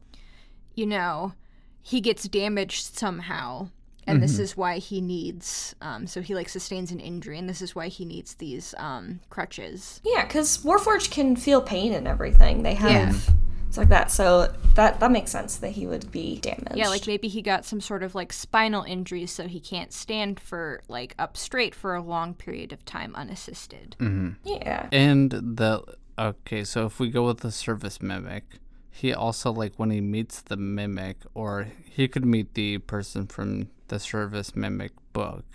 [0.76, 1.34] you know,
[1.82, 3.70] he gets damaged somehow.
[4.06, 7.62] And this is why he needs, um, so he like sustains an injury, and this
[7.62, 10.02] is why he needs these um, crutches.
[10.04, 12.64] Yeah, because Warforged can feel pain and everything.
[12.64, 13.34] They have Yeah.
[13.74, 16.76] It's like that, so that that makes sense that he would be damaged.
[16.76, 20.40] Yeah, like maybe he got some sort of like spinal injury, so he can't stand
[20.40, 23.96] for like up straight for a long period of time unassisted.
[23.98, 24.34] Mm-hmm.
[24.46, 24.90] yeah.
[24.92, 25.82] And the
[26.20, 28.44] okay, so if we go with the service mimic,
[28.92, 33.70] he also like when he meets the mimic, or he could meet the person from
[33.88, 35.46] the service mimic book.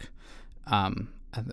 [0.67, 1.11] Um,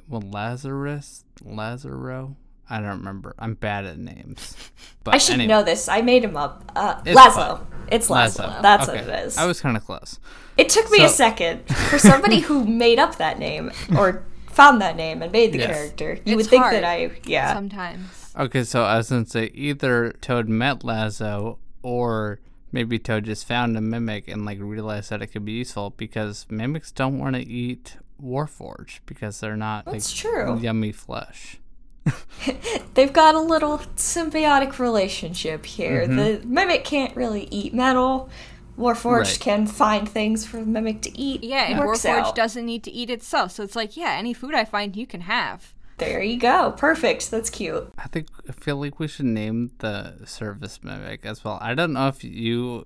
[0.08, 2.38] well, Lazarus, Lazaro.
[2.70, 3.36] I don't remember.
[3.40, 4.56] I'm bad at names.
[5.04, 5.88] But I should anyway, know this.
[5.88, 6.72] I made him up.
[6.76, 7.60] Uh, It's Laszlo.
[7.60, 7.68] fine.
[7.92, 8.40] It's Laszlo.
[8.48, 8.62] Lazo.
[8.64, 9.02] That's Okay.
[9.02, 9.38] what it is.
[9.38, 10.20] I was kind of close.
[10.58, 14.96] it took me a second for somebody who made up that name or found that
[14.96, 15.68] name and made the Yes.
[15.76, 16.14] character.
[16.26, 17.54] You It's would think hard that I, yeah.
[17.54, 18.34] Sometimes.
[18.36, 22.40] Okay, so I was gonna say either Toad met Lazo or
[22.72, 26.48] maybe Toad just found a mimic and like realized that it could be useful because
[26.50, 30.58] mimics don't want to eat Warforged because they're not That's like true.
[30.58, 31.60] yummy flesh.
[32.94, 36.04] They've got a little symbiotic relationship here.
[36.08, 36.16] Mm-hmm.
[36.18, 38.30] The mimic can't really eat metal.
[38.78, 39.40] Warforged Right.
[39.40, 41.44] can find things for the mimic to eat.
[41.44, 42.36] Yeah, and Warforged out.
[42.36, 43.52] doesn't need to eat itself.
[43.52, 45.74] So it's like, yeah, any food I find you can have.
[45.98, 46.74] There you go.
[46.76, 47.32] Perfect.
[47.32, 47.90] That's cute.
[47.98, 51.58] I think I feel like we should name the service mimic as well.
[51.62, 52.84] I don't know if you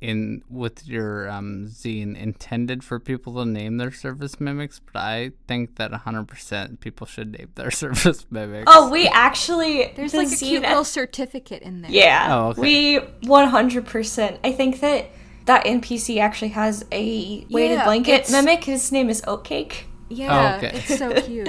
[0.00, 5.32] in with your um, zine intended for people to name their service mimics, but I
[5.48, 8.64] think that 100% people should name their service mimics.
[8.72, 11.90] Oh, we actually There's the like a cute zine- little certificate in there.
[11.90, 12.28] Yeah.
[12.30, 12.60] Oh, okay.
[12.60, 14.38] We 100%.
[14.44, 15.06] I think that
[15.46, 18.64] that NPC actually has a weighted Yeah, blanket mimic.
[18.64, 19.84] His name is Oatcake.
[20.10, 20.76] Yeah, Oh, okay.
[20.78, 21.48] it's so cute.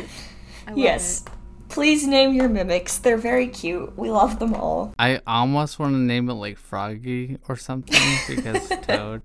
[0.65, 1.21] I love Yes.
[1.21, 1.29] it.
[1.69, 2.97] Please name your mimics.
[2.97, 3.97] They're very cute.
[3.97, 4.93] We love them all.
[4.97, 9.21] I almost want to name it like Froggy or something because Toad,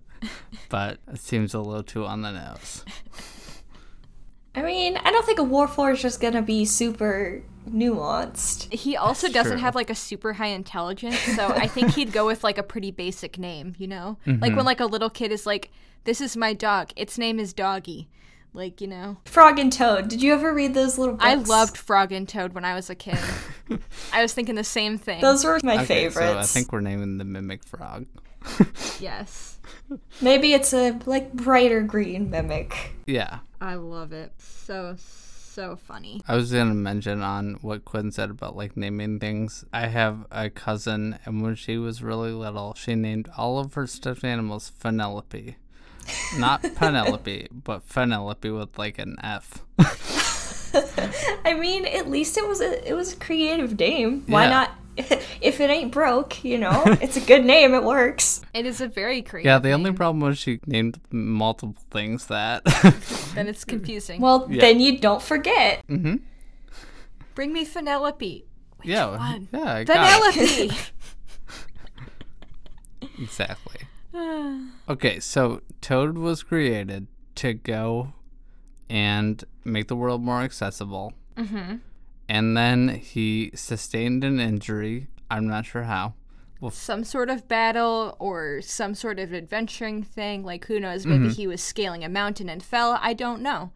[0.69, 2.85] but it seems a little too on the nose.
[4.55, 8.73] I mean, I don't think a Warforged is just gonna be super nuanced.
[8.73, 9.61] He also That's doesn't true.
[9.63, 12.91] have like a super high intelligence, so I think he'd go with like a pretty
[12.91, 14.19] basic name, you know?
[14.27, 14.61] Like when mm-hmm.
[14.61, 15.71] like a little kid is like,
[16.05, 16.91] "This is my dog.
[16.95, 18.09] Its name is Doggy."
[18.55, 19.17] Like, you know.
[19.25, 20.09] Frog and Toad.
[20.09, 21.25] Did you ever read those little books?
[21.27, 23.19] I loved Frog and Toad when I was a kid.
[24.13, 25.21] I was thinking the same thing.
[25.21, 26.17] those were my Okay, favorites.
[26.19, 28.07] so I think we're naming the mimic frog.
[29.01, 29.59] yes.
[30.21, 32.93] Maybe it's a like brighter green mimic.
[33.07, 33.41] Yeah.
[33.61, 34.33] I love it.
[34.39, 36.21] So so funny.
[36.29, 39.65] I was gonna mention on what Quinn said about like naming things.
[39.73, 43.87] I have a cousin, and when she was really little, she named all of her
[43.87, 45.57] stuffed animals Penelope,
[46.39, 49.63] not Penelope, but Penelope with like an F.
[51.45, 54.25] I mean, at least it was a it was a creative name.
[54.27, 54.51] Why Yeah.
[54.51, 54.71] not?
[55.41, 57.75] if it ain't broke, you know, it's a good name.
[57.75, 58.43] It works.
[58.55, 59.47] It is a very creative.
[59.49, 59.97] Yeah, the only name.
[59.97, 62.63] problem was she named multiple things that.
[63.35, 64.21] Then it's confusing.
[64.21, 64.61] Well, Yeah.
[64.61, 65.83] then you don't forget.
[65.89, 66.17] hmm
[67.35, 68.45] Bring me Penelope.
[68.85, 69.49] Yeah, one?
[69.53, 70.69] yeah, I got it.
[70.69, 70.77] Penelope.
[73.23, 73.81] exactly.
[74.89, 78.13] Okay, so Toad was created to go
[78.91, 81.15] and make the world more accessible.
[81.37, 81.77] mm-hmm.
[82.29, 85.09] And then he sustained an injury.
[85.31, 86.15] I'm not sure how.
[86.61, 90.43] Well, Some sort of battle or some sort of adventuring thing.
[90.45, 91.05] Like, who knows?
[91.05, 92.99] Maybe he was scaling a mountain and fell.
[93.03, 93.73] I don't know.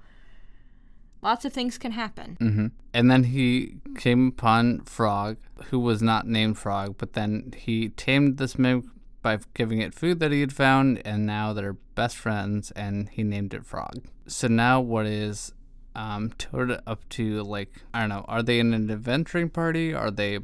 [1.20, 2.38] Lots of things can happen.
[2.40, 2.66] Mm-hmm.
[2.94, 8.38] And then he came upon Frog, who was not named Frog, but then he tamed
[8.38, 8.84] this mimic
[9.22, 13.22] by giving it food that he had found, and now they're best friends, and he
[13.22, 14.04] named it Frog.
[14.26, 15.52] So now what is
[15.94, 17.42] um, Toad up to?
[17.42, 19.92] Like, I don't know, are they in an adventuring party?
[19.92, 20.38] Are they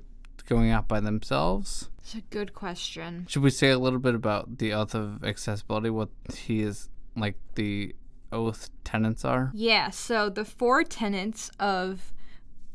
[0.48, 1.90] going out by themselves?
[2.00, 3.26] It's a good question.
[3.28, 5.88] Should we say a little bit about the oath of accessibility?
[5.88, 7.94] What he is like the
[8.30, 9.50] oath tenets are?
[9.54, 12.12] Yeah, so the four tenets of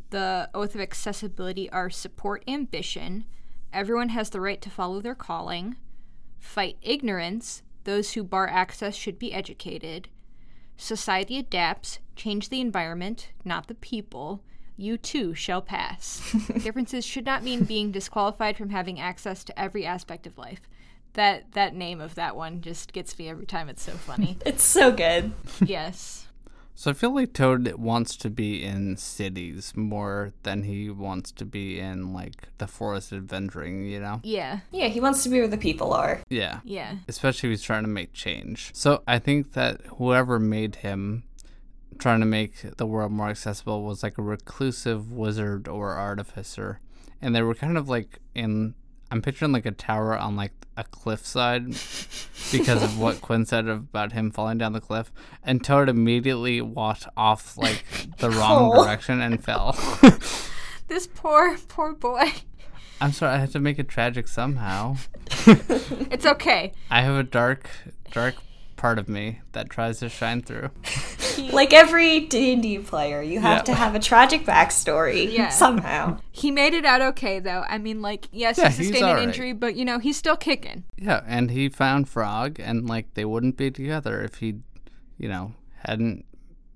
[0.10, 3.26] the Oath of Accessibility are support ambition,
[3.72, 5.76] everyone has the right to follow their calling,
[6.40, 10.10] fight ignorance, those who bar access should be educated,
[10.78, 14.42] society adapts, change the environment, not the people.
[14.78, 16.22] You too shall pass.
[16.64, 20.62] Differences should not mean being disqualified from having access to every aspect of life.
[21.14, 23.68] That that name of that one just gets me every time.
[23.68, 24.38] It's so funny.
[24.46, 25.34] It's so good.
[25.66, 26.28] yes.
[26.80, 31.44] So I feel like Toad wants to be in cities more than he wants to
[31.44, 34.22] be in like the forest adventuring, you know?
[34.24, 34.60] Yeah.
[34.72, 36.22] Yeah, he wants to be where the people are.
[36.30, 36.62] Yeah.
[36.64, 37.00] Yeah.
[37.10, 38.72] Especially if he's trying to make change.
[38.74, 41.24] So I think that whoever made him
[41.98, 46.80] trying to make the world more accessible was like a reclusive wizard or artificer.
[47.22, 48.74] And they were kind of like in
[49.12, 51.66] I'm picturing like a tower on like a cliffside
[52.52, 55.12] because of what Quinn said about him falling down the cliff.
[55.44, 57.84] And Toad immediately walked off like
[58.20, 58.76] the wrong Aw.
[58.80, 58.84] Oh.
[58.86, 59.78] direction and fell.
[60.88, 62.32] This poor, poor boy.
[63.00, 64.96] I'm sorry, I had to make it tragic somehow.
[65.46, 66.72] It's okay.
[66.90, 67.70] I have a dark,
[68.12, 68.34] dark
[68.80, 70.70] part of me that tries to shine through.
[71.54, 73.64] Like every D&D player, you have Yeah.
[73.64, 75.50] to have a tragic backstory Yeah.
[75.50, 76.20] somehow.
[76.32, 77.64] He made it out okay, though.
[77.68, 79.24] I mean, like, yes, Yeah, he sustained an alright.
[79.30, 80.84] injury, but, you know, he's still kicking.
[80.98, 84.56] Yeah, and he found Frog, and like they wouldn't be together if he,
[85.18, 85.54] you know,
[85.86, 86.26] hadn't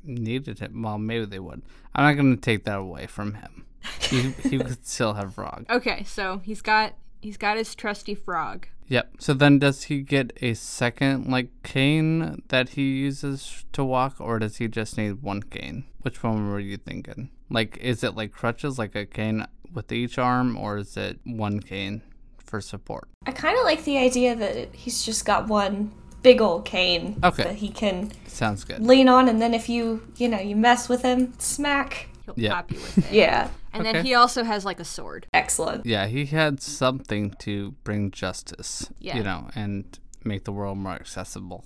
[0.04, 0.82] needed him.
[0.82, 1.62] Well, maybe they would.
[1.94, 3.66] I'm not going to take that away from him.
[4.00, 5.66] He he could still have Frog.
[5.70, 6.94] Okay, so he's got
[7.24, 8.68] He's got his trusty frog.
[8.90, 9.16] Yep.
[9.20, 14.40] So then does he get a second like cane that he uses to walk or
[14.40, 15.86] does he just need one cane?
[16.02, 17.30] Which one were you thinking?
[17.50, 21.62] Like is it like crutches like a cane with each arm or is it one
[21.62, 22.02] cane
[22.38, 23.08] for support?
[23.26, 27.44] I kind of like the idea that he's just got one big old cane Okay.
[27.44, 28.82] that he can Sounds good.
[28.86, 32.10] lean on, and then if you, you know, you mess with him, smack.
[32.26, 32.54] He'll Yeah.
[32.54, 33.12] pop you with it.
[33.12, 35.28] Yeah, And then he also has like a sword.
[35.34, 35.86] excellent.
[35.86, 39.18] Yeah, he had something to bring justice, Yeah.
[39.18, 41.66] you know, and make the world more accessible.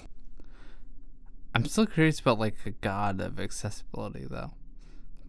[1.54, 4.52] I'm still curious about like a god of accessibility though.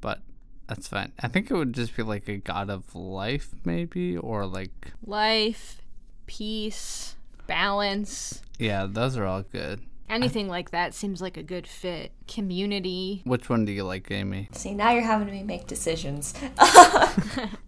[0.01, 0.20] But
[0.66, 1.12] that's fine.
[1.20, 5.81] I think it would just be like a god of life maybe or like Life,
[6.26, 7.16] peace,
[7.47, 8.43] balance.
[8.59, 9.83] yeah, those are all good.
[10.09, 12.13] Anything like that seems like a good fit.
[12.27, 13.23] Community.
[13.25, 14.49] Which one do you like, Aimee?
[14.53, 16.35] See, now you're having me make decisions.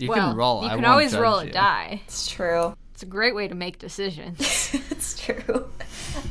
[0.00, 0.62] You well, can roll.
[0.62, 2.00] you I can won't always judge roll a die.
[2.06, 2.74] it's true.
[2.94, 4.40] It's a great way to make decisions.
[4.90, 5.68] it's true.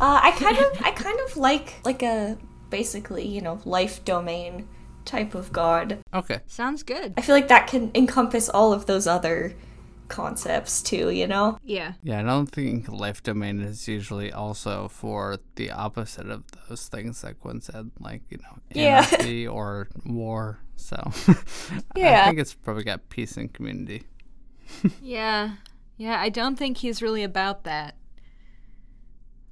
[0.01, 2.37] Uh, I kind of, I kind of like like a
[2.69, 4.67] basically, you know, life domain
[5.05, 5.99] type of god.
[6.13, 6.39] Okay.
[6.47, 7.13] Sounds good.
[7.17, 9.53] I feel like that can encompass all of those other
[10.09, 11.09] concepts too.
[11.09, 11.57] You know?
[11.63, 11.93] Yeah.
[12.03, 17.21] Yeah, I don't think life domain is usually also for the opposite of those things
[17.21, 19.47] that Gwen said, like, you know, Yeah.
[19.49, 20.59] or war.
[20.75, 20.95] So
[21.95, 22.23] Yeah.
[22.23, 24.03] I think it's probably got peace and community.
[25.01, 25.55] Yeah.
[25.97, 27.95] Yeah, I don't think he's really about that.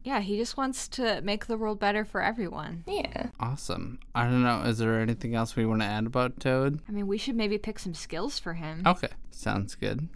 [0.03, 2.85] Yeah, he just wants to make the world better for everyone.
[2.87, 3.27] Yeah.
[3.41, 3.99] Awesome.
[4.15, 4.61] I don't know.
[4.61, 6.79] Is there anything else we want to add about Toad?
[6.87, 8.83] I mean, we should maybe pick some skills for him.
[8.85, 9.09] Okay.
[9.31, 10.07] Sounds good.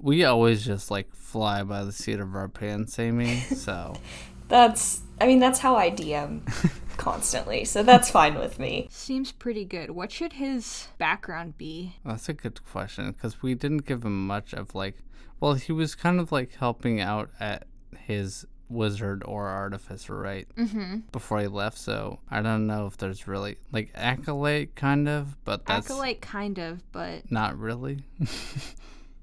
[0.00, 3.44] We always just like fly by the seat of our pants, Aimee.
[3.54, 3.94] So
[4.48, 5.02] That's.
[5.20, 6.40] I mean, that's how I DM
[6.96, 8.88] constantly, so that's fine with me.
[8.90, 9.90] Seems pretty good.
[9.90, 11.96] What should his background be?
[12.06, 14.96] That's a good question because we didn't give him much of like.
[15.38, 17.66] Well, he was kind of like helping out at
[17.98, 20.46] his wizard or artificer, right?
[20.56, 20.98] Mm-hmm.
[21.12, 25.66] Before he left, so I don't know if there's really like acolyte, kind of, but
[25.66, 28.04] that's Acolyte, kind of, but not really.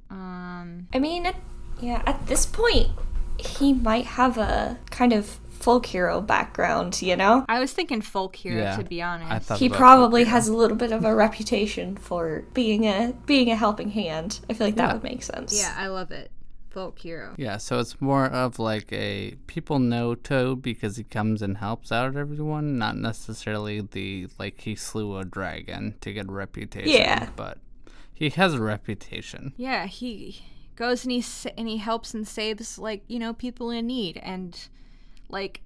[0.09, 1.35] um, I mean, at,
[1.81, 2.89] yeah, at this point,
[3.37, 7.43] he might have a kind of folk hero background, you know?
[7.49, 9.53] I was thinking folk hero Yeah, to be honest.
[9.53, 13.89] He probably has a little bit of a reputation for being a being a helping
[13.89, 14.39] hand.
[14.49, 14.93] I feel like that Yeah.
[14.93, 15.59] would make sense.
[15.59, 16.31] yeah, I love it.
[16.69, 17.33] Folk hero.
[17.37, 21.91] Yeah, so it's more of like a people know Toad because he comes and helps
[21.91, 26.89] out everyone, not necessarily the like he slew a dragon to get a reputation.
[26.91, 27.29] Yeah.
[27.35, 27.57] But
[28.18, 29.53] he has a reputation.
[29.57, 30.41] Yeah, he
[30.76, 31.24] goes and he
[31.55, 34.68] and he helps and saves like you know people in need and
[35.30, 35.61] like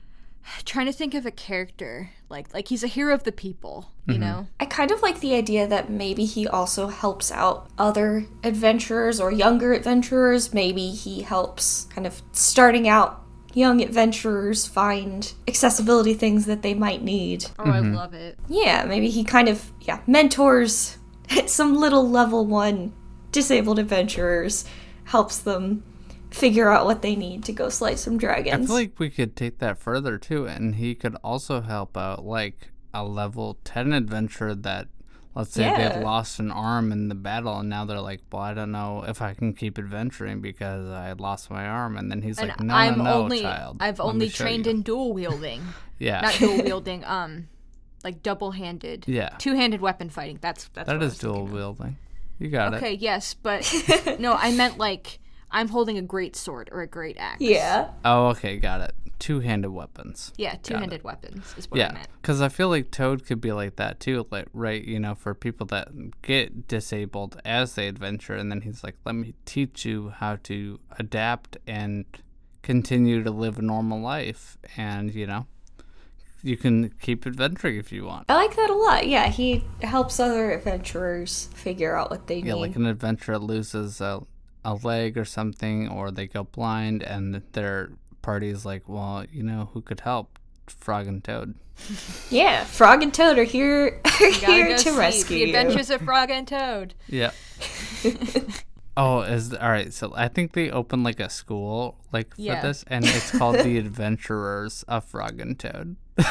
[0.64, 3.90] trying to think of a character like like he's a hero of the people.
[4.06, 4.22] You mm-hmm.
[4.22, 4.46] know.
[4.60, 9.32] I kind of like the idea that maybe he also helps out other adventurers or
[9.32, 10.54] younger adventurers.
[10.54, 17.02] Maybe he helps kind of starting out young adventurers find accessibility things that they might
[17.02, 17.46] need.
[17.58, 17.94] Oh, I mm-hmm.
[17.94, 18.38] love it.
[18.48, 20.98] Yeah, maybe he kind of yeah mentors
[21.46, 22.92] some little level one
[23.32, 24.64] disabled adventurers,
[25.04, 25.82] helps them
[26.30, 28.46] figure out what they need to go slay some dragons.
[28.46, 28.66] I dragons.
[28.68, 32.70] feel like we could take that further too, and he could also help out like
[32.94, 34.88] a level 10 adventurer that,
[35.34, 35.94] let's say, Yeah.
[35.94, 39.04] they've lost an arm in the battle, and now they're like, well, I don't know
[39.06, 41.96] if I can keep adventuring because I lost my arm.
[41.96, 43.76] And then he's And like, no, I'm no, no, only child.
[43.80, 45.62] I've let only trained you." in dual wielding.
[46.00, 46.22] Yeah.
[46.22, 47.48] Not dual wielding, um
[48.04, 49.04] like double-handed.
[49.06, 49.30] Yeah.
[49.38, 50.38] Two-handed weapon fighting.
[50.40, 51.52] That's that's That what I was thinking dual of.
[51.52, 51.96] wielding.
[52.38, 52.78] You got Okay, it.
[52.78, 55.18] Okay, yes, but no, I meant like
[55.50, 57.40] I'm holding a great sword or a great axe.
[57.40, 57.90] yeah.
[58.04, 58.94] Oh, okay, got it.
[59.18, 60.32] Two handed weapons.
[60.38, 62.08] Yeah, two-handed weapons is what I Yeah, meant.
[62.22, 65.34] because I feel like Toad could be like that too, like right, you know, for
[65.34, 65.88] people that
[66.22, 70.80] get disabled as they adventure, and then he's like, "Let me teach you how to
[70.98, 72.06] adapt and
[72.62, 75.46] continue to live a normal life, and you know,
[76.42, 79.06] you can keep adventuring if you want." I like that a lot.
[79.06, 82.60] Yeah, he helps other adventurers figure out what they Yeah, need.
[82.60, 84.22] like an adventurer loses a
[84.64, 87.90] a leg or something, or they go blind, and their
[88.22, 91.54] party's like, "Well, you know, who could help?" Frog and Toad.
[92.30, 95.56] yeah, Frog and Toad are here, are Gotta here to see rescue The you.
[95.56, 96.94] Adventures of Frog and Toad.
[97.08, 97.30] Yeah.
[98.96, 99.92] oh, is all right.
[99.92, 102.62] So I think they opened like a school like for Yeah.
[102.62, 105.96] this, and it's called the Adventurers of Frog and Toad.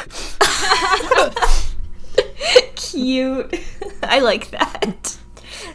[2.76, 3.54] Cute.
[4.02, 5.16] I like that.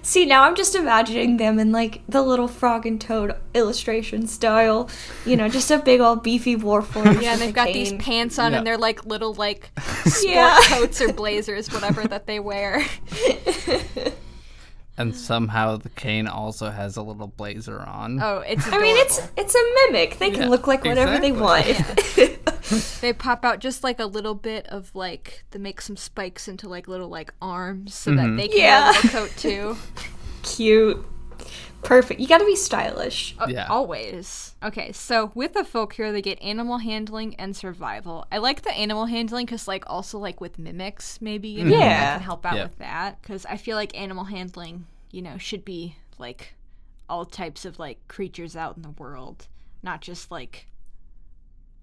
[0.01, 4.89] See, now I'm just imagining them in like the little Frog and Toad illustration style.
[5.25, 7.21] You know, just a big old beefy warforged.
[7.21, 8.59] Yeah, and they've with a got these pants on Yeah.
[8.59, 10.59] and they're like little like sport Yeah.
[10.67, 12.83] coats or blazers, whatever that they wear.
[14.97, 15.15] And mm.
[15.15, 18.21] somehow the cane also has a little blazer on.
[18.21, 20.19] Oh, it's I mean, it's it's a mimic.
[20.19, 22.23] They can Yeah, look like whatever they exactly.
[22.27, 22.39] want.
[23.01, 26.67] They pop out just like a little bit of like they make some spikes into
[26.67, 28.37] like little like arms so that mm-hmm.
[28.37, 28.91] they can Yeah.
[28.91, 29.77] wear the coat too.
[30.41, 31.05] Cute.
[31.85, 32.19] Perfect.
[32.19, 33.35] You gotta be stylish.
[33.39, 33.67] Uh, Yeah.
[33.69, 34.55] Always.
[34.63, 38.25] Okay, so with the folk hero, they get animal handling and survival.
[38.31, 41.79] I like the animal handling because, like, also like with mimics, maybe you know, Yeah.
[41.99, 42.63] that can help out Yeah.
[42.63, 43.21] with that.
[43.21, 46.55] Because I feel like animal handling, you know, should be like
[47.07, 49.47] all types of like creatures out in the world,
[49.83, 50.67] not just like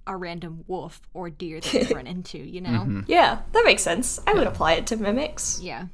[0.07, 2.39] a random wolf or deer that you run into.
[2.39, 3.05] You know.
[3.07, 4.19] Yeah, that makes sense.
[4.27, 5.61] I would apply it to mimics.
[5.63, 5.87] Yeah.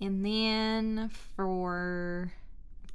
[0.00, 2.32] And then for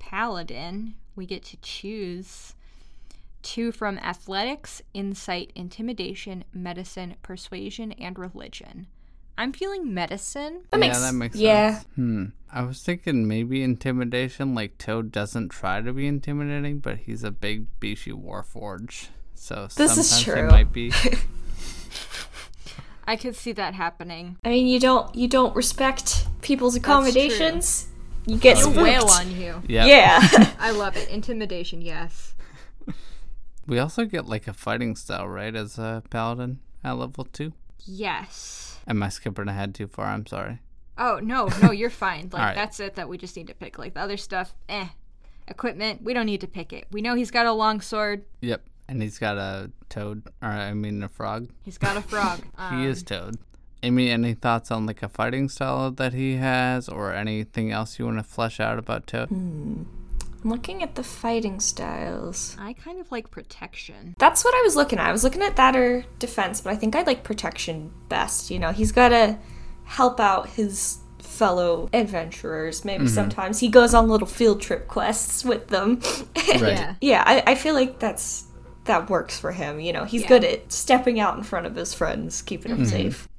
[0.01, 2.55] Paladin, we get to choose
[3.43, 8.87] two from athletics, insight, intimidation, medicine, persuasion, and religion.
[9.37, 10.63] I'm feeling medicine.
[10.71, 11.73] That yeah, makes, that makes yeah.
[11.75, 11.85] sense.
[11.95, 12.25] Hmm.
[12.51, 17.31] I was thinking maybe intimidation, like Toad doesn't try to be intimidating, but he's a
[17.31, 19.07] big beefy warforge.
[19.35, 20.35] So This is sometimes true.
[20.35, 20.91] he might be.
[23.07, 24.37] I could see that happening.
[24.43, 27.87] I mean, you don't you don't respect people's accommodations.
[28.25, 28.77] You get spooked.
[28.77, 29.61] Wail on you.
[29.67, 29.85] Yeah.
[29.85, 30.53] Yeah.
[30.59, 31.09] I love it.
[31.17, 32.35] Intimidation, yes.
[33.67, 37.53] We also get like a fighting style, right, as a paladin at level two.
[37.85, 38.79] Yes.
[38.87, 40.07] Am I skipping ahead too far?
[40.07, 40.59] I'm sorry.
[40.97, 42.23] Oh, no, no, you're fine.
[42.33, 42.55] Like, Alright.
[42.55, 43.77] that's it that we just need to pick.
[43.79, 44.87] Like, the other stuff, eh.
[45.47, 46.85] Equipment, we don't need to pick it.
[46.91, 48.25] We know he's got a long sword.
[48.41, 48.61] Yep.
[48.89, 51.49] And he's got a toad, or I mean a frog.
[51.63, 52.39] He's got a frog.
[52.39, 53.37] he Um, is Toad.
[53.83, 58.05] Aimee, any thoughts on like a fighting style that he has, or anything else you
[58.05, 59.29] want to flesh out about Toad?
[59.29, 59.83] Hmm.
[60.43, 62.55] I'm looking at the fighting styles.
[62.59, 64.15] I kind of like protection.
[64.17, 65.07] That's what I was looking at.
[65.07, 68.49] I was looking at that or defense, but I think I like protection best.
[68.49, 69.37] You know, he's got to
[69.83, 72.83] help out his fellow adventurers.
[72.83, 73.13] Maybe mm-hmm.
[73.13, 76.01] sometimes he goes on little field trip quests with them.
[76.51, 76.73] Right.
[76.73, 76.95] Yeah.
[77.01, 78.45] yeah, I, I feel like that's
[78.83, 79.79] that works for him.
[79.79, 80.27] You know, he's Yeah.
[80.27, 82.89] good at stepping out in front of his friends, keeping them mm-hmm.
[82.89, 83.29] safe.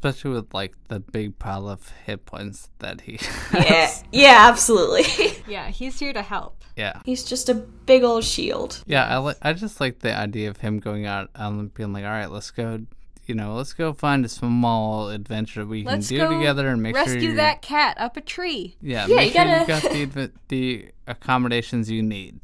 [0.00, 3.12] Especially with like the big pile of hit points that he
[3.52, 4.04] Yeah, has.
[4.12, 5.04] yeah, absolutely.
[5.48, 6.62] Yeah, he's here to help.
[6.76, 7.00] yeah.
[7.04, 8.82] he's just a big old shield.
[8.86, 9.38] Yeah, I like.
[9.42, 12.50] I just like the idea of him going out and being like, "All right, let's
[12.50, 12.80] go.
[13.26, 16.96] You know, let's go find a small adventure we can Let's do together and make
[16.96, 18.76] sure rescue that cat up a tree.
[18.80, 22.40] Yeah, Yeah, make you sure you gotta- got the adv- the accommodations you need.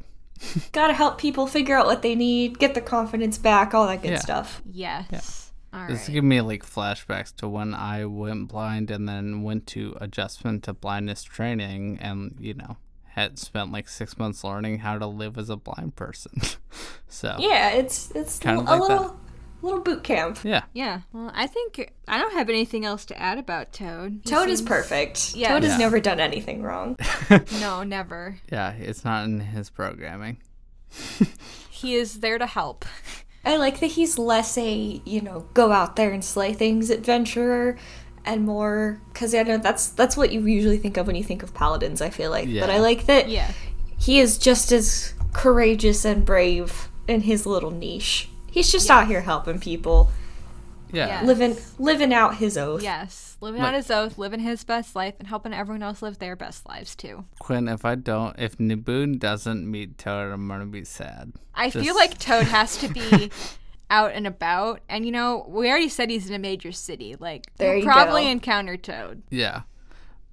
[0.73, 4.11] Gotta help people figure out what they need, get their confidence back, all that good
[4.11, 4.19] Yeah.
[4.19, 4.61] stuff.
[4.69, 5.44] Yes.
[5.75, 6.01] All This right.
[6.07, 10.63] is giving me like flashbacks to when I went blind and then went to adjustment
[10.63, 12.77] to blindness training, and you know
[13.09, 16.33] had spent like six months learning how to live as a blind person.
[17.07, 19.19] so Yeah, it's it's Kind a of like little
[19.61, 20.39] little boot camp.
[20.43, 21.01] yeah, Yeah.
[21.11, 24.21] Well, I think I don't have anything else to add about Toad.
[24.23, 25.33] He Toad is perfect.
[25.35, 25.49] Yeah.
[25.53, 26.97] Toad has never done anything wrong.
[27.59, 28.37] No, never.
[28.51, 30.37] yeah, it's not in his programming.
[31.69, 32.85] He is there to help.
[33.45, 37.77] I like that he's less a, you know, go out there and slay things adventurer
[38.25, 41.43] and more cuz I know that's that's what you usually think of when you think
[41.43, 42.49] of paladins, I feel like.
[42.59, 43.51] But I like that Yeah.
[43.97, 48.29] he is just as courageous and brave in his little niche.
[48.49, 50.09] He's just out here helping people,
[50.91, 51.23] Yeah, Yeah.
[51.25, 52.81] living living out his oath.
[52.83, 53.37] Yes.
[53.41, 56.35] Living Like- out his oath, living his best life, and helping everyone else live their
[56.35, 57.25] best lives too.
[57.39, 61.33] Quinn, if I don't, if Nebun doesn't meet Toad, I'm gonna be sad.
[61.53, 63.29] I feel like Toad has to be
[63.89, 67.15] out and about, and you know, we already said he's in a major city.
[67.19, 68.29] Like, There we'll you probably go.
[68.29, 69.21] encounter Toad.
[69.29, 69.61] Yeah.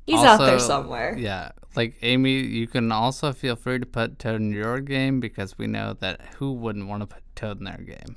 [0.07, 1.16] He's out there somewhere.
[1.16, 5.57] Yeah, like Aimee, you can also feel free to put Toad in your game because
[5.59, 8.16] we know that who wouldn't want to put Toad in their game.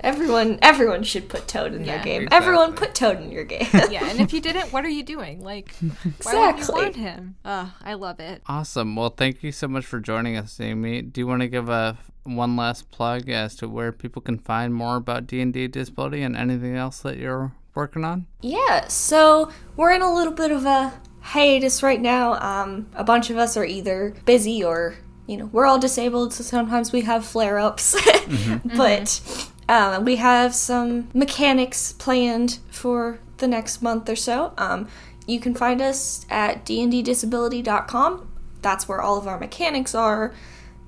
[0.00, 1.96] Everyone everyone should put Toad in Yeah.
[1.96, 2.28] their game.
[2.32, 3.66] Everyone put Toad in your game.
[3.90, 5.42] Yeah, and if you didn't, what are you doing?
[5.44, 5.74] Like,
[6.22, 7.36] why would you want him?
[7.44, 8.42] Oh, I love it.
[8.46, 8.96] Awesome.
[8.96, 11.02] Well, thank you so much for joining us, Aimee.
[11.02, 14.74] Do you want to give a one last plug as to where people can find
[14.74, 18.26] more about D and D disability and anything else that you're working on?
[18.40, 22.34] Yeah, so we're in a little bit of a hiatus right now.
[22.40, 24.96] Um, a bunch of us are either busy or,
[25.26, 27.94] you know, we're all disabled, so sometimes we have flare ups.
[28.76, 34.52] but um, we have some mechanics planned for the next month or so.
[34.58, 34.88] Um,
[35.28, 38.28] you can find us at dnddisability.com.
[38.62, 40.34] That's where all of our mechanics are.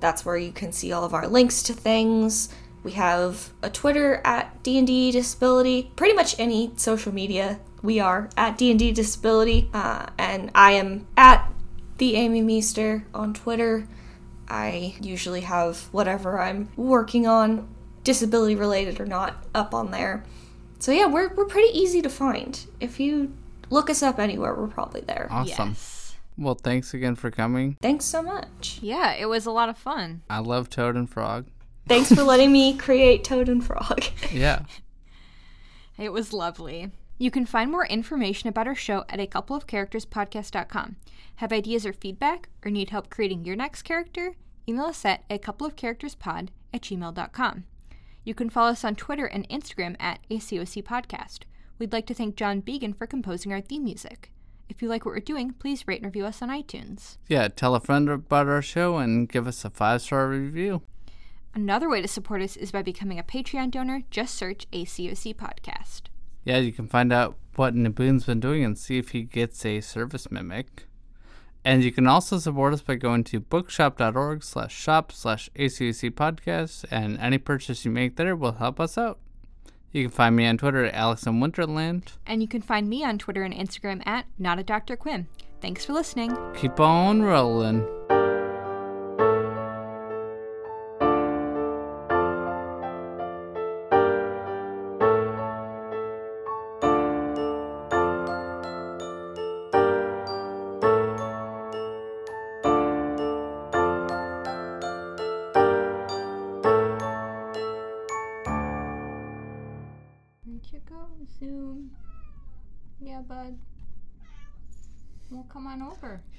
[0.01, 2.49] That's where you can see all of our links to things.
[2.83, 5.89] We have a Twitter at D&D Disability.
[5.95, 9.69] Pretty much any social media, we are at D&D Disability.
[9.73, 11.49] Uh, and I am at
[11.99, 13.87] the Aimee Meester on Twitter.
[14.49, 17.73] I usually have whatever I'm working on,
[18.03, 20.23] disability related or not, up on there.
[20.79, 22.59] So yeah, we're, we're pretty easy to find.
[22.79, 23.33] If you
[23.69, 25.27] look us up anywhere, we're probably there.
[25.31, 25.69] Awesome.
[25.69, 26.15] Yes.
[26.37, 27.77] Well, thanks again for coming.
[27.81, 28.79] Thanks so much.
[28.81, 30.23] Yeah, it was a lot of fun.
[30.29, 31.47] I love Toad and Frog.
[31.87, 34.03] Thanks for letting me create Toad and Frog.
[34.31, 34.63] Yeah.
[35.97, 36.89] It was lovely.
[37.19, 40.95] You can find more information about our show at a couple of characters podcast.com.
[41.35, 44.33] Have ideas or feedback, or need help creating your next character?
[44.67, 47.65] Email us at a couple of characters pod at gmail.com.
[48.25, 51.39] You can follow us on Twitter and Instagram at ACOC Podcast.
[51.77, 54.31] We'd like to thank John Began for composing our theme music.
[54.69, 57.17] If you like what we're doing, please rate and review us on iTunes.
[57.27, 60.83] Yeah, tell a friend about our show and give us a five star review.
[61.53, 64.03] Another way to support us is by becoming a Patreon donor.
[64.09, 66.03] Just search ACOC Podcast.
[66.45, 69.81] Yeah, you can find out what Nebun's been doing and see if he gets a
[69.81, 70.87] service mimic.
[71.65, 76.85] And you can also support us by going to bookshop.org slash shop slash ACOC podcast,
[76.91, 79.19] and any purchase you make there will help us out.
[79.91, 82.13] You can find me on Twitter at Alex in Winterland.
[82.25, 84.97] And you can find me on Twitter and Instagram at Not a Dr.
[84.97, 85.27] Quinn.
[85.61, 86.35] Thanks for listening.
[86.55, 87.87] Keep on rolling.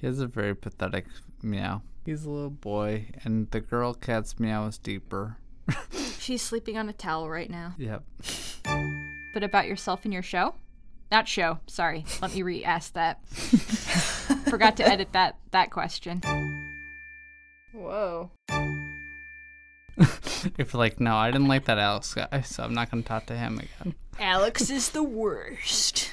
[0.05, 1.07] He has a very pathetic
[1.43, 1.81] meow.
[2.05, 5.39] He's a little boy, and the girl cat's meow is deeper.
[6.19, 7.75] She's sleeping on a towel right now.
[7.79, 8.03] Yep.
[9.33, 10.57] But about yourself and your show?
[11.11, 11.59] Not show.
[11.69, 12.05] Sorry.
[12.21, 13.27] Let me re-ask that.
[13.31, 16.21] Forgot to edit that that question.
[17.73, 18.31] Whoa.
[19.97, 23.09] if you're like, no, I didn't like that Alex guy, so I'm not going to
[23.09, 23.95] talk to him again.
[24.21, 26.11] Alex is the worst.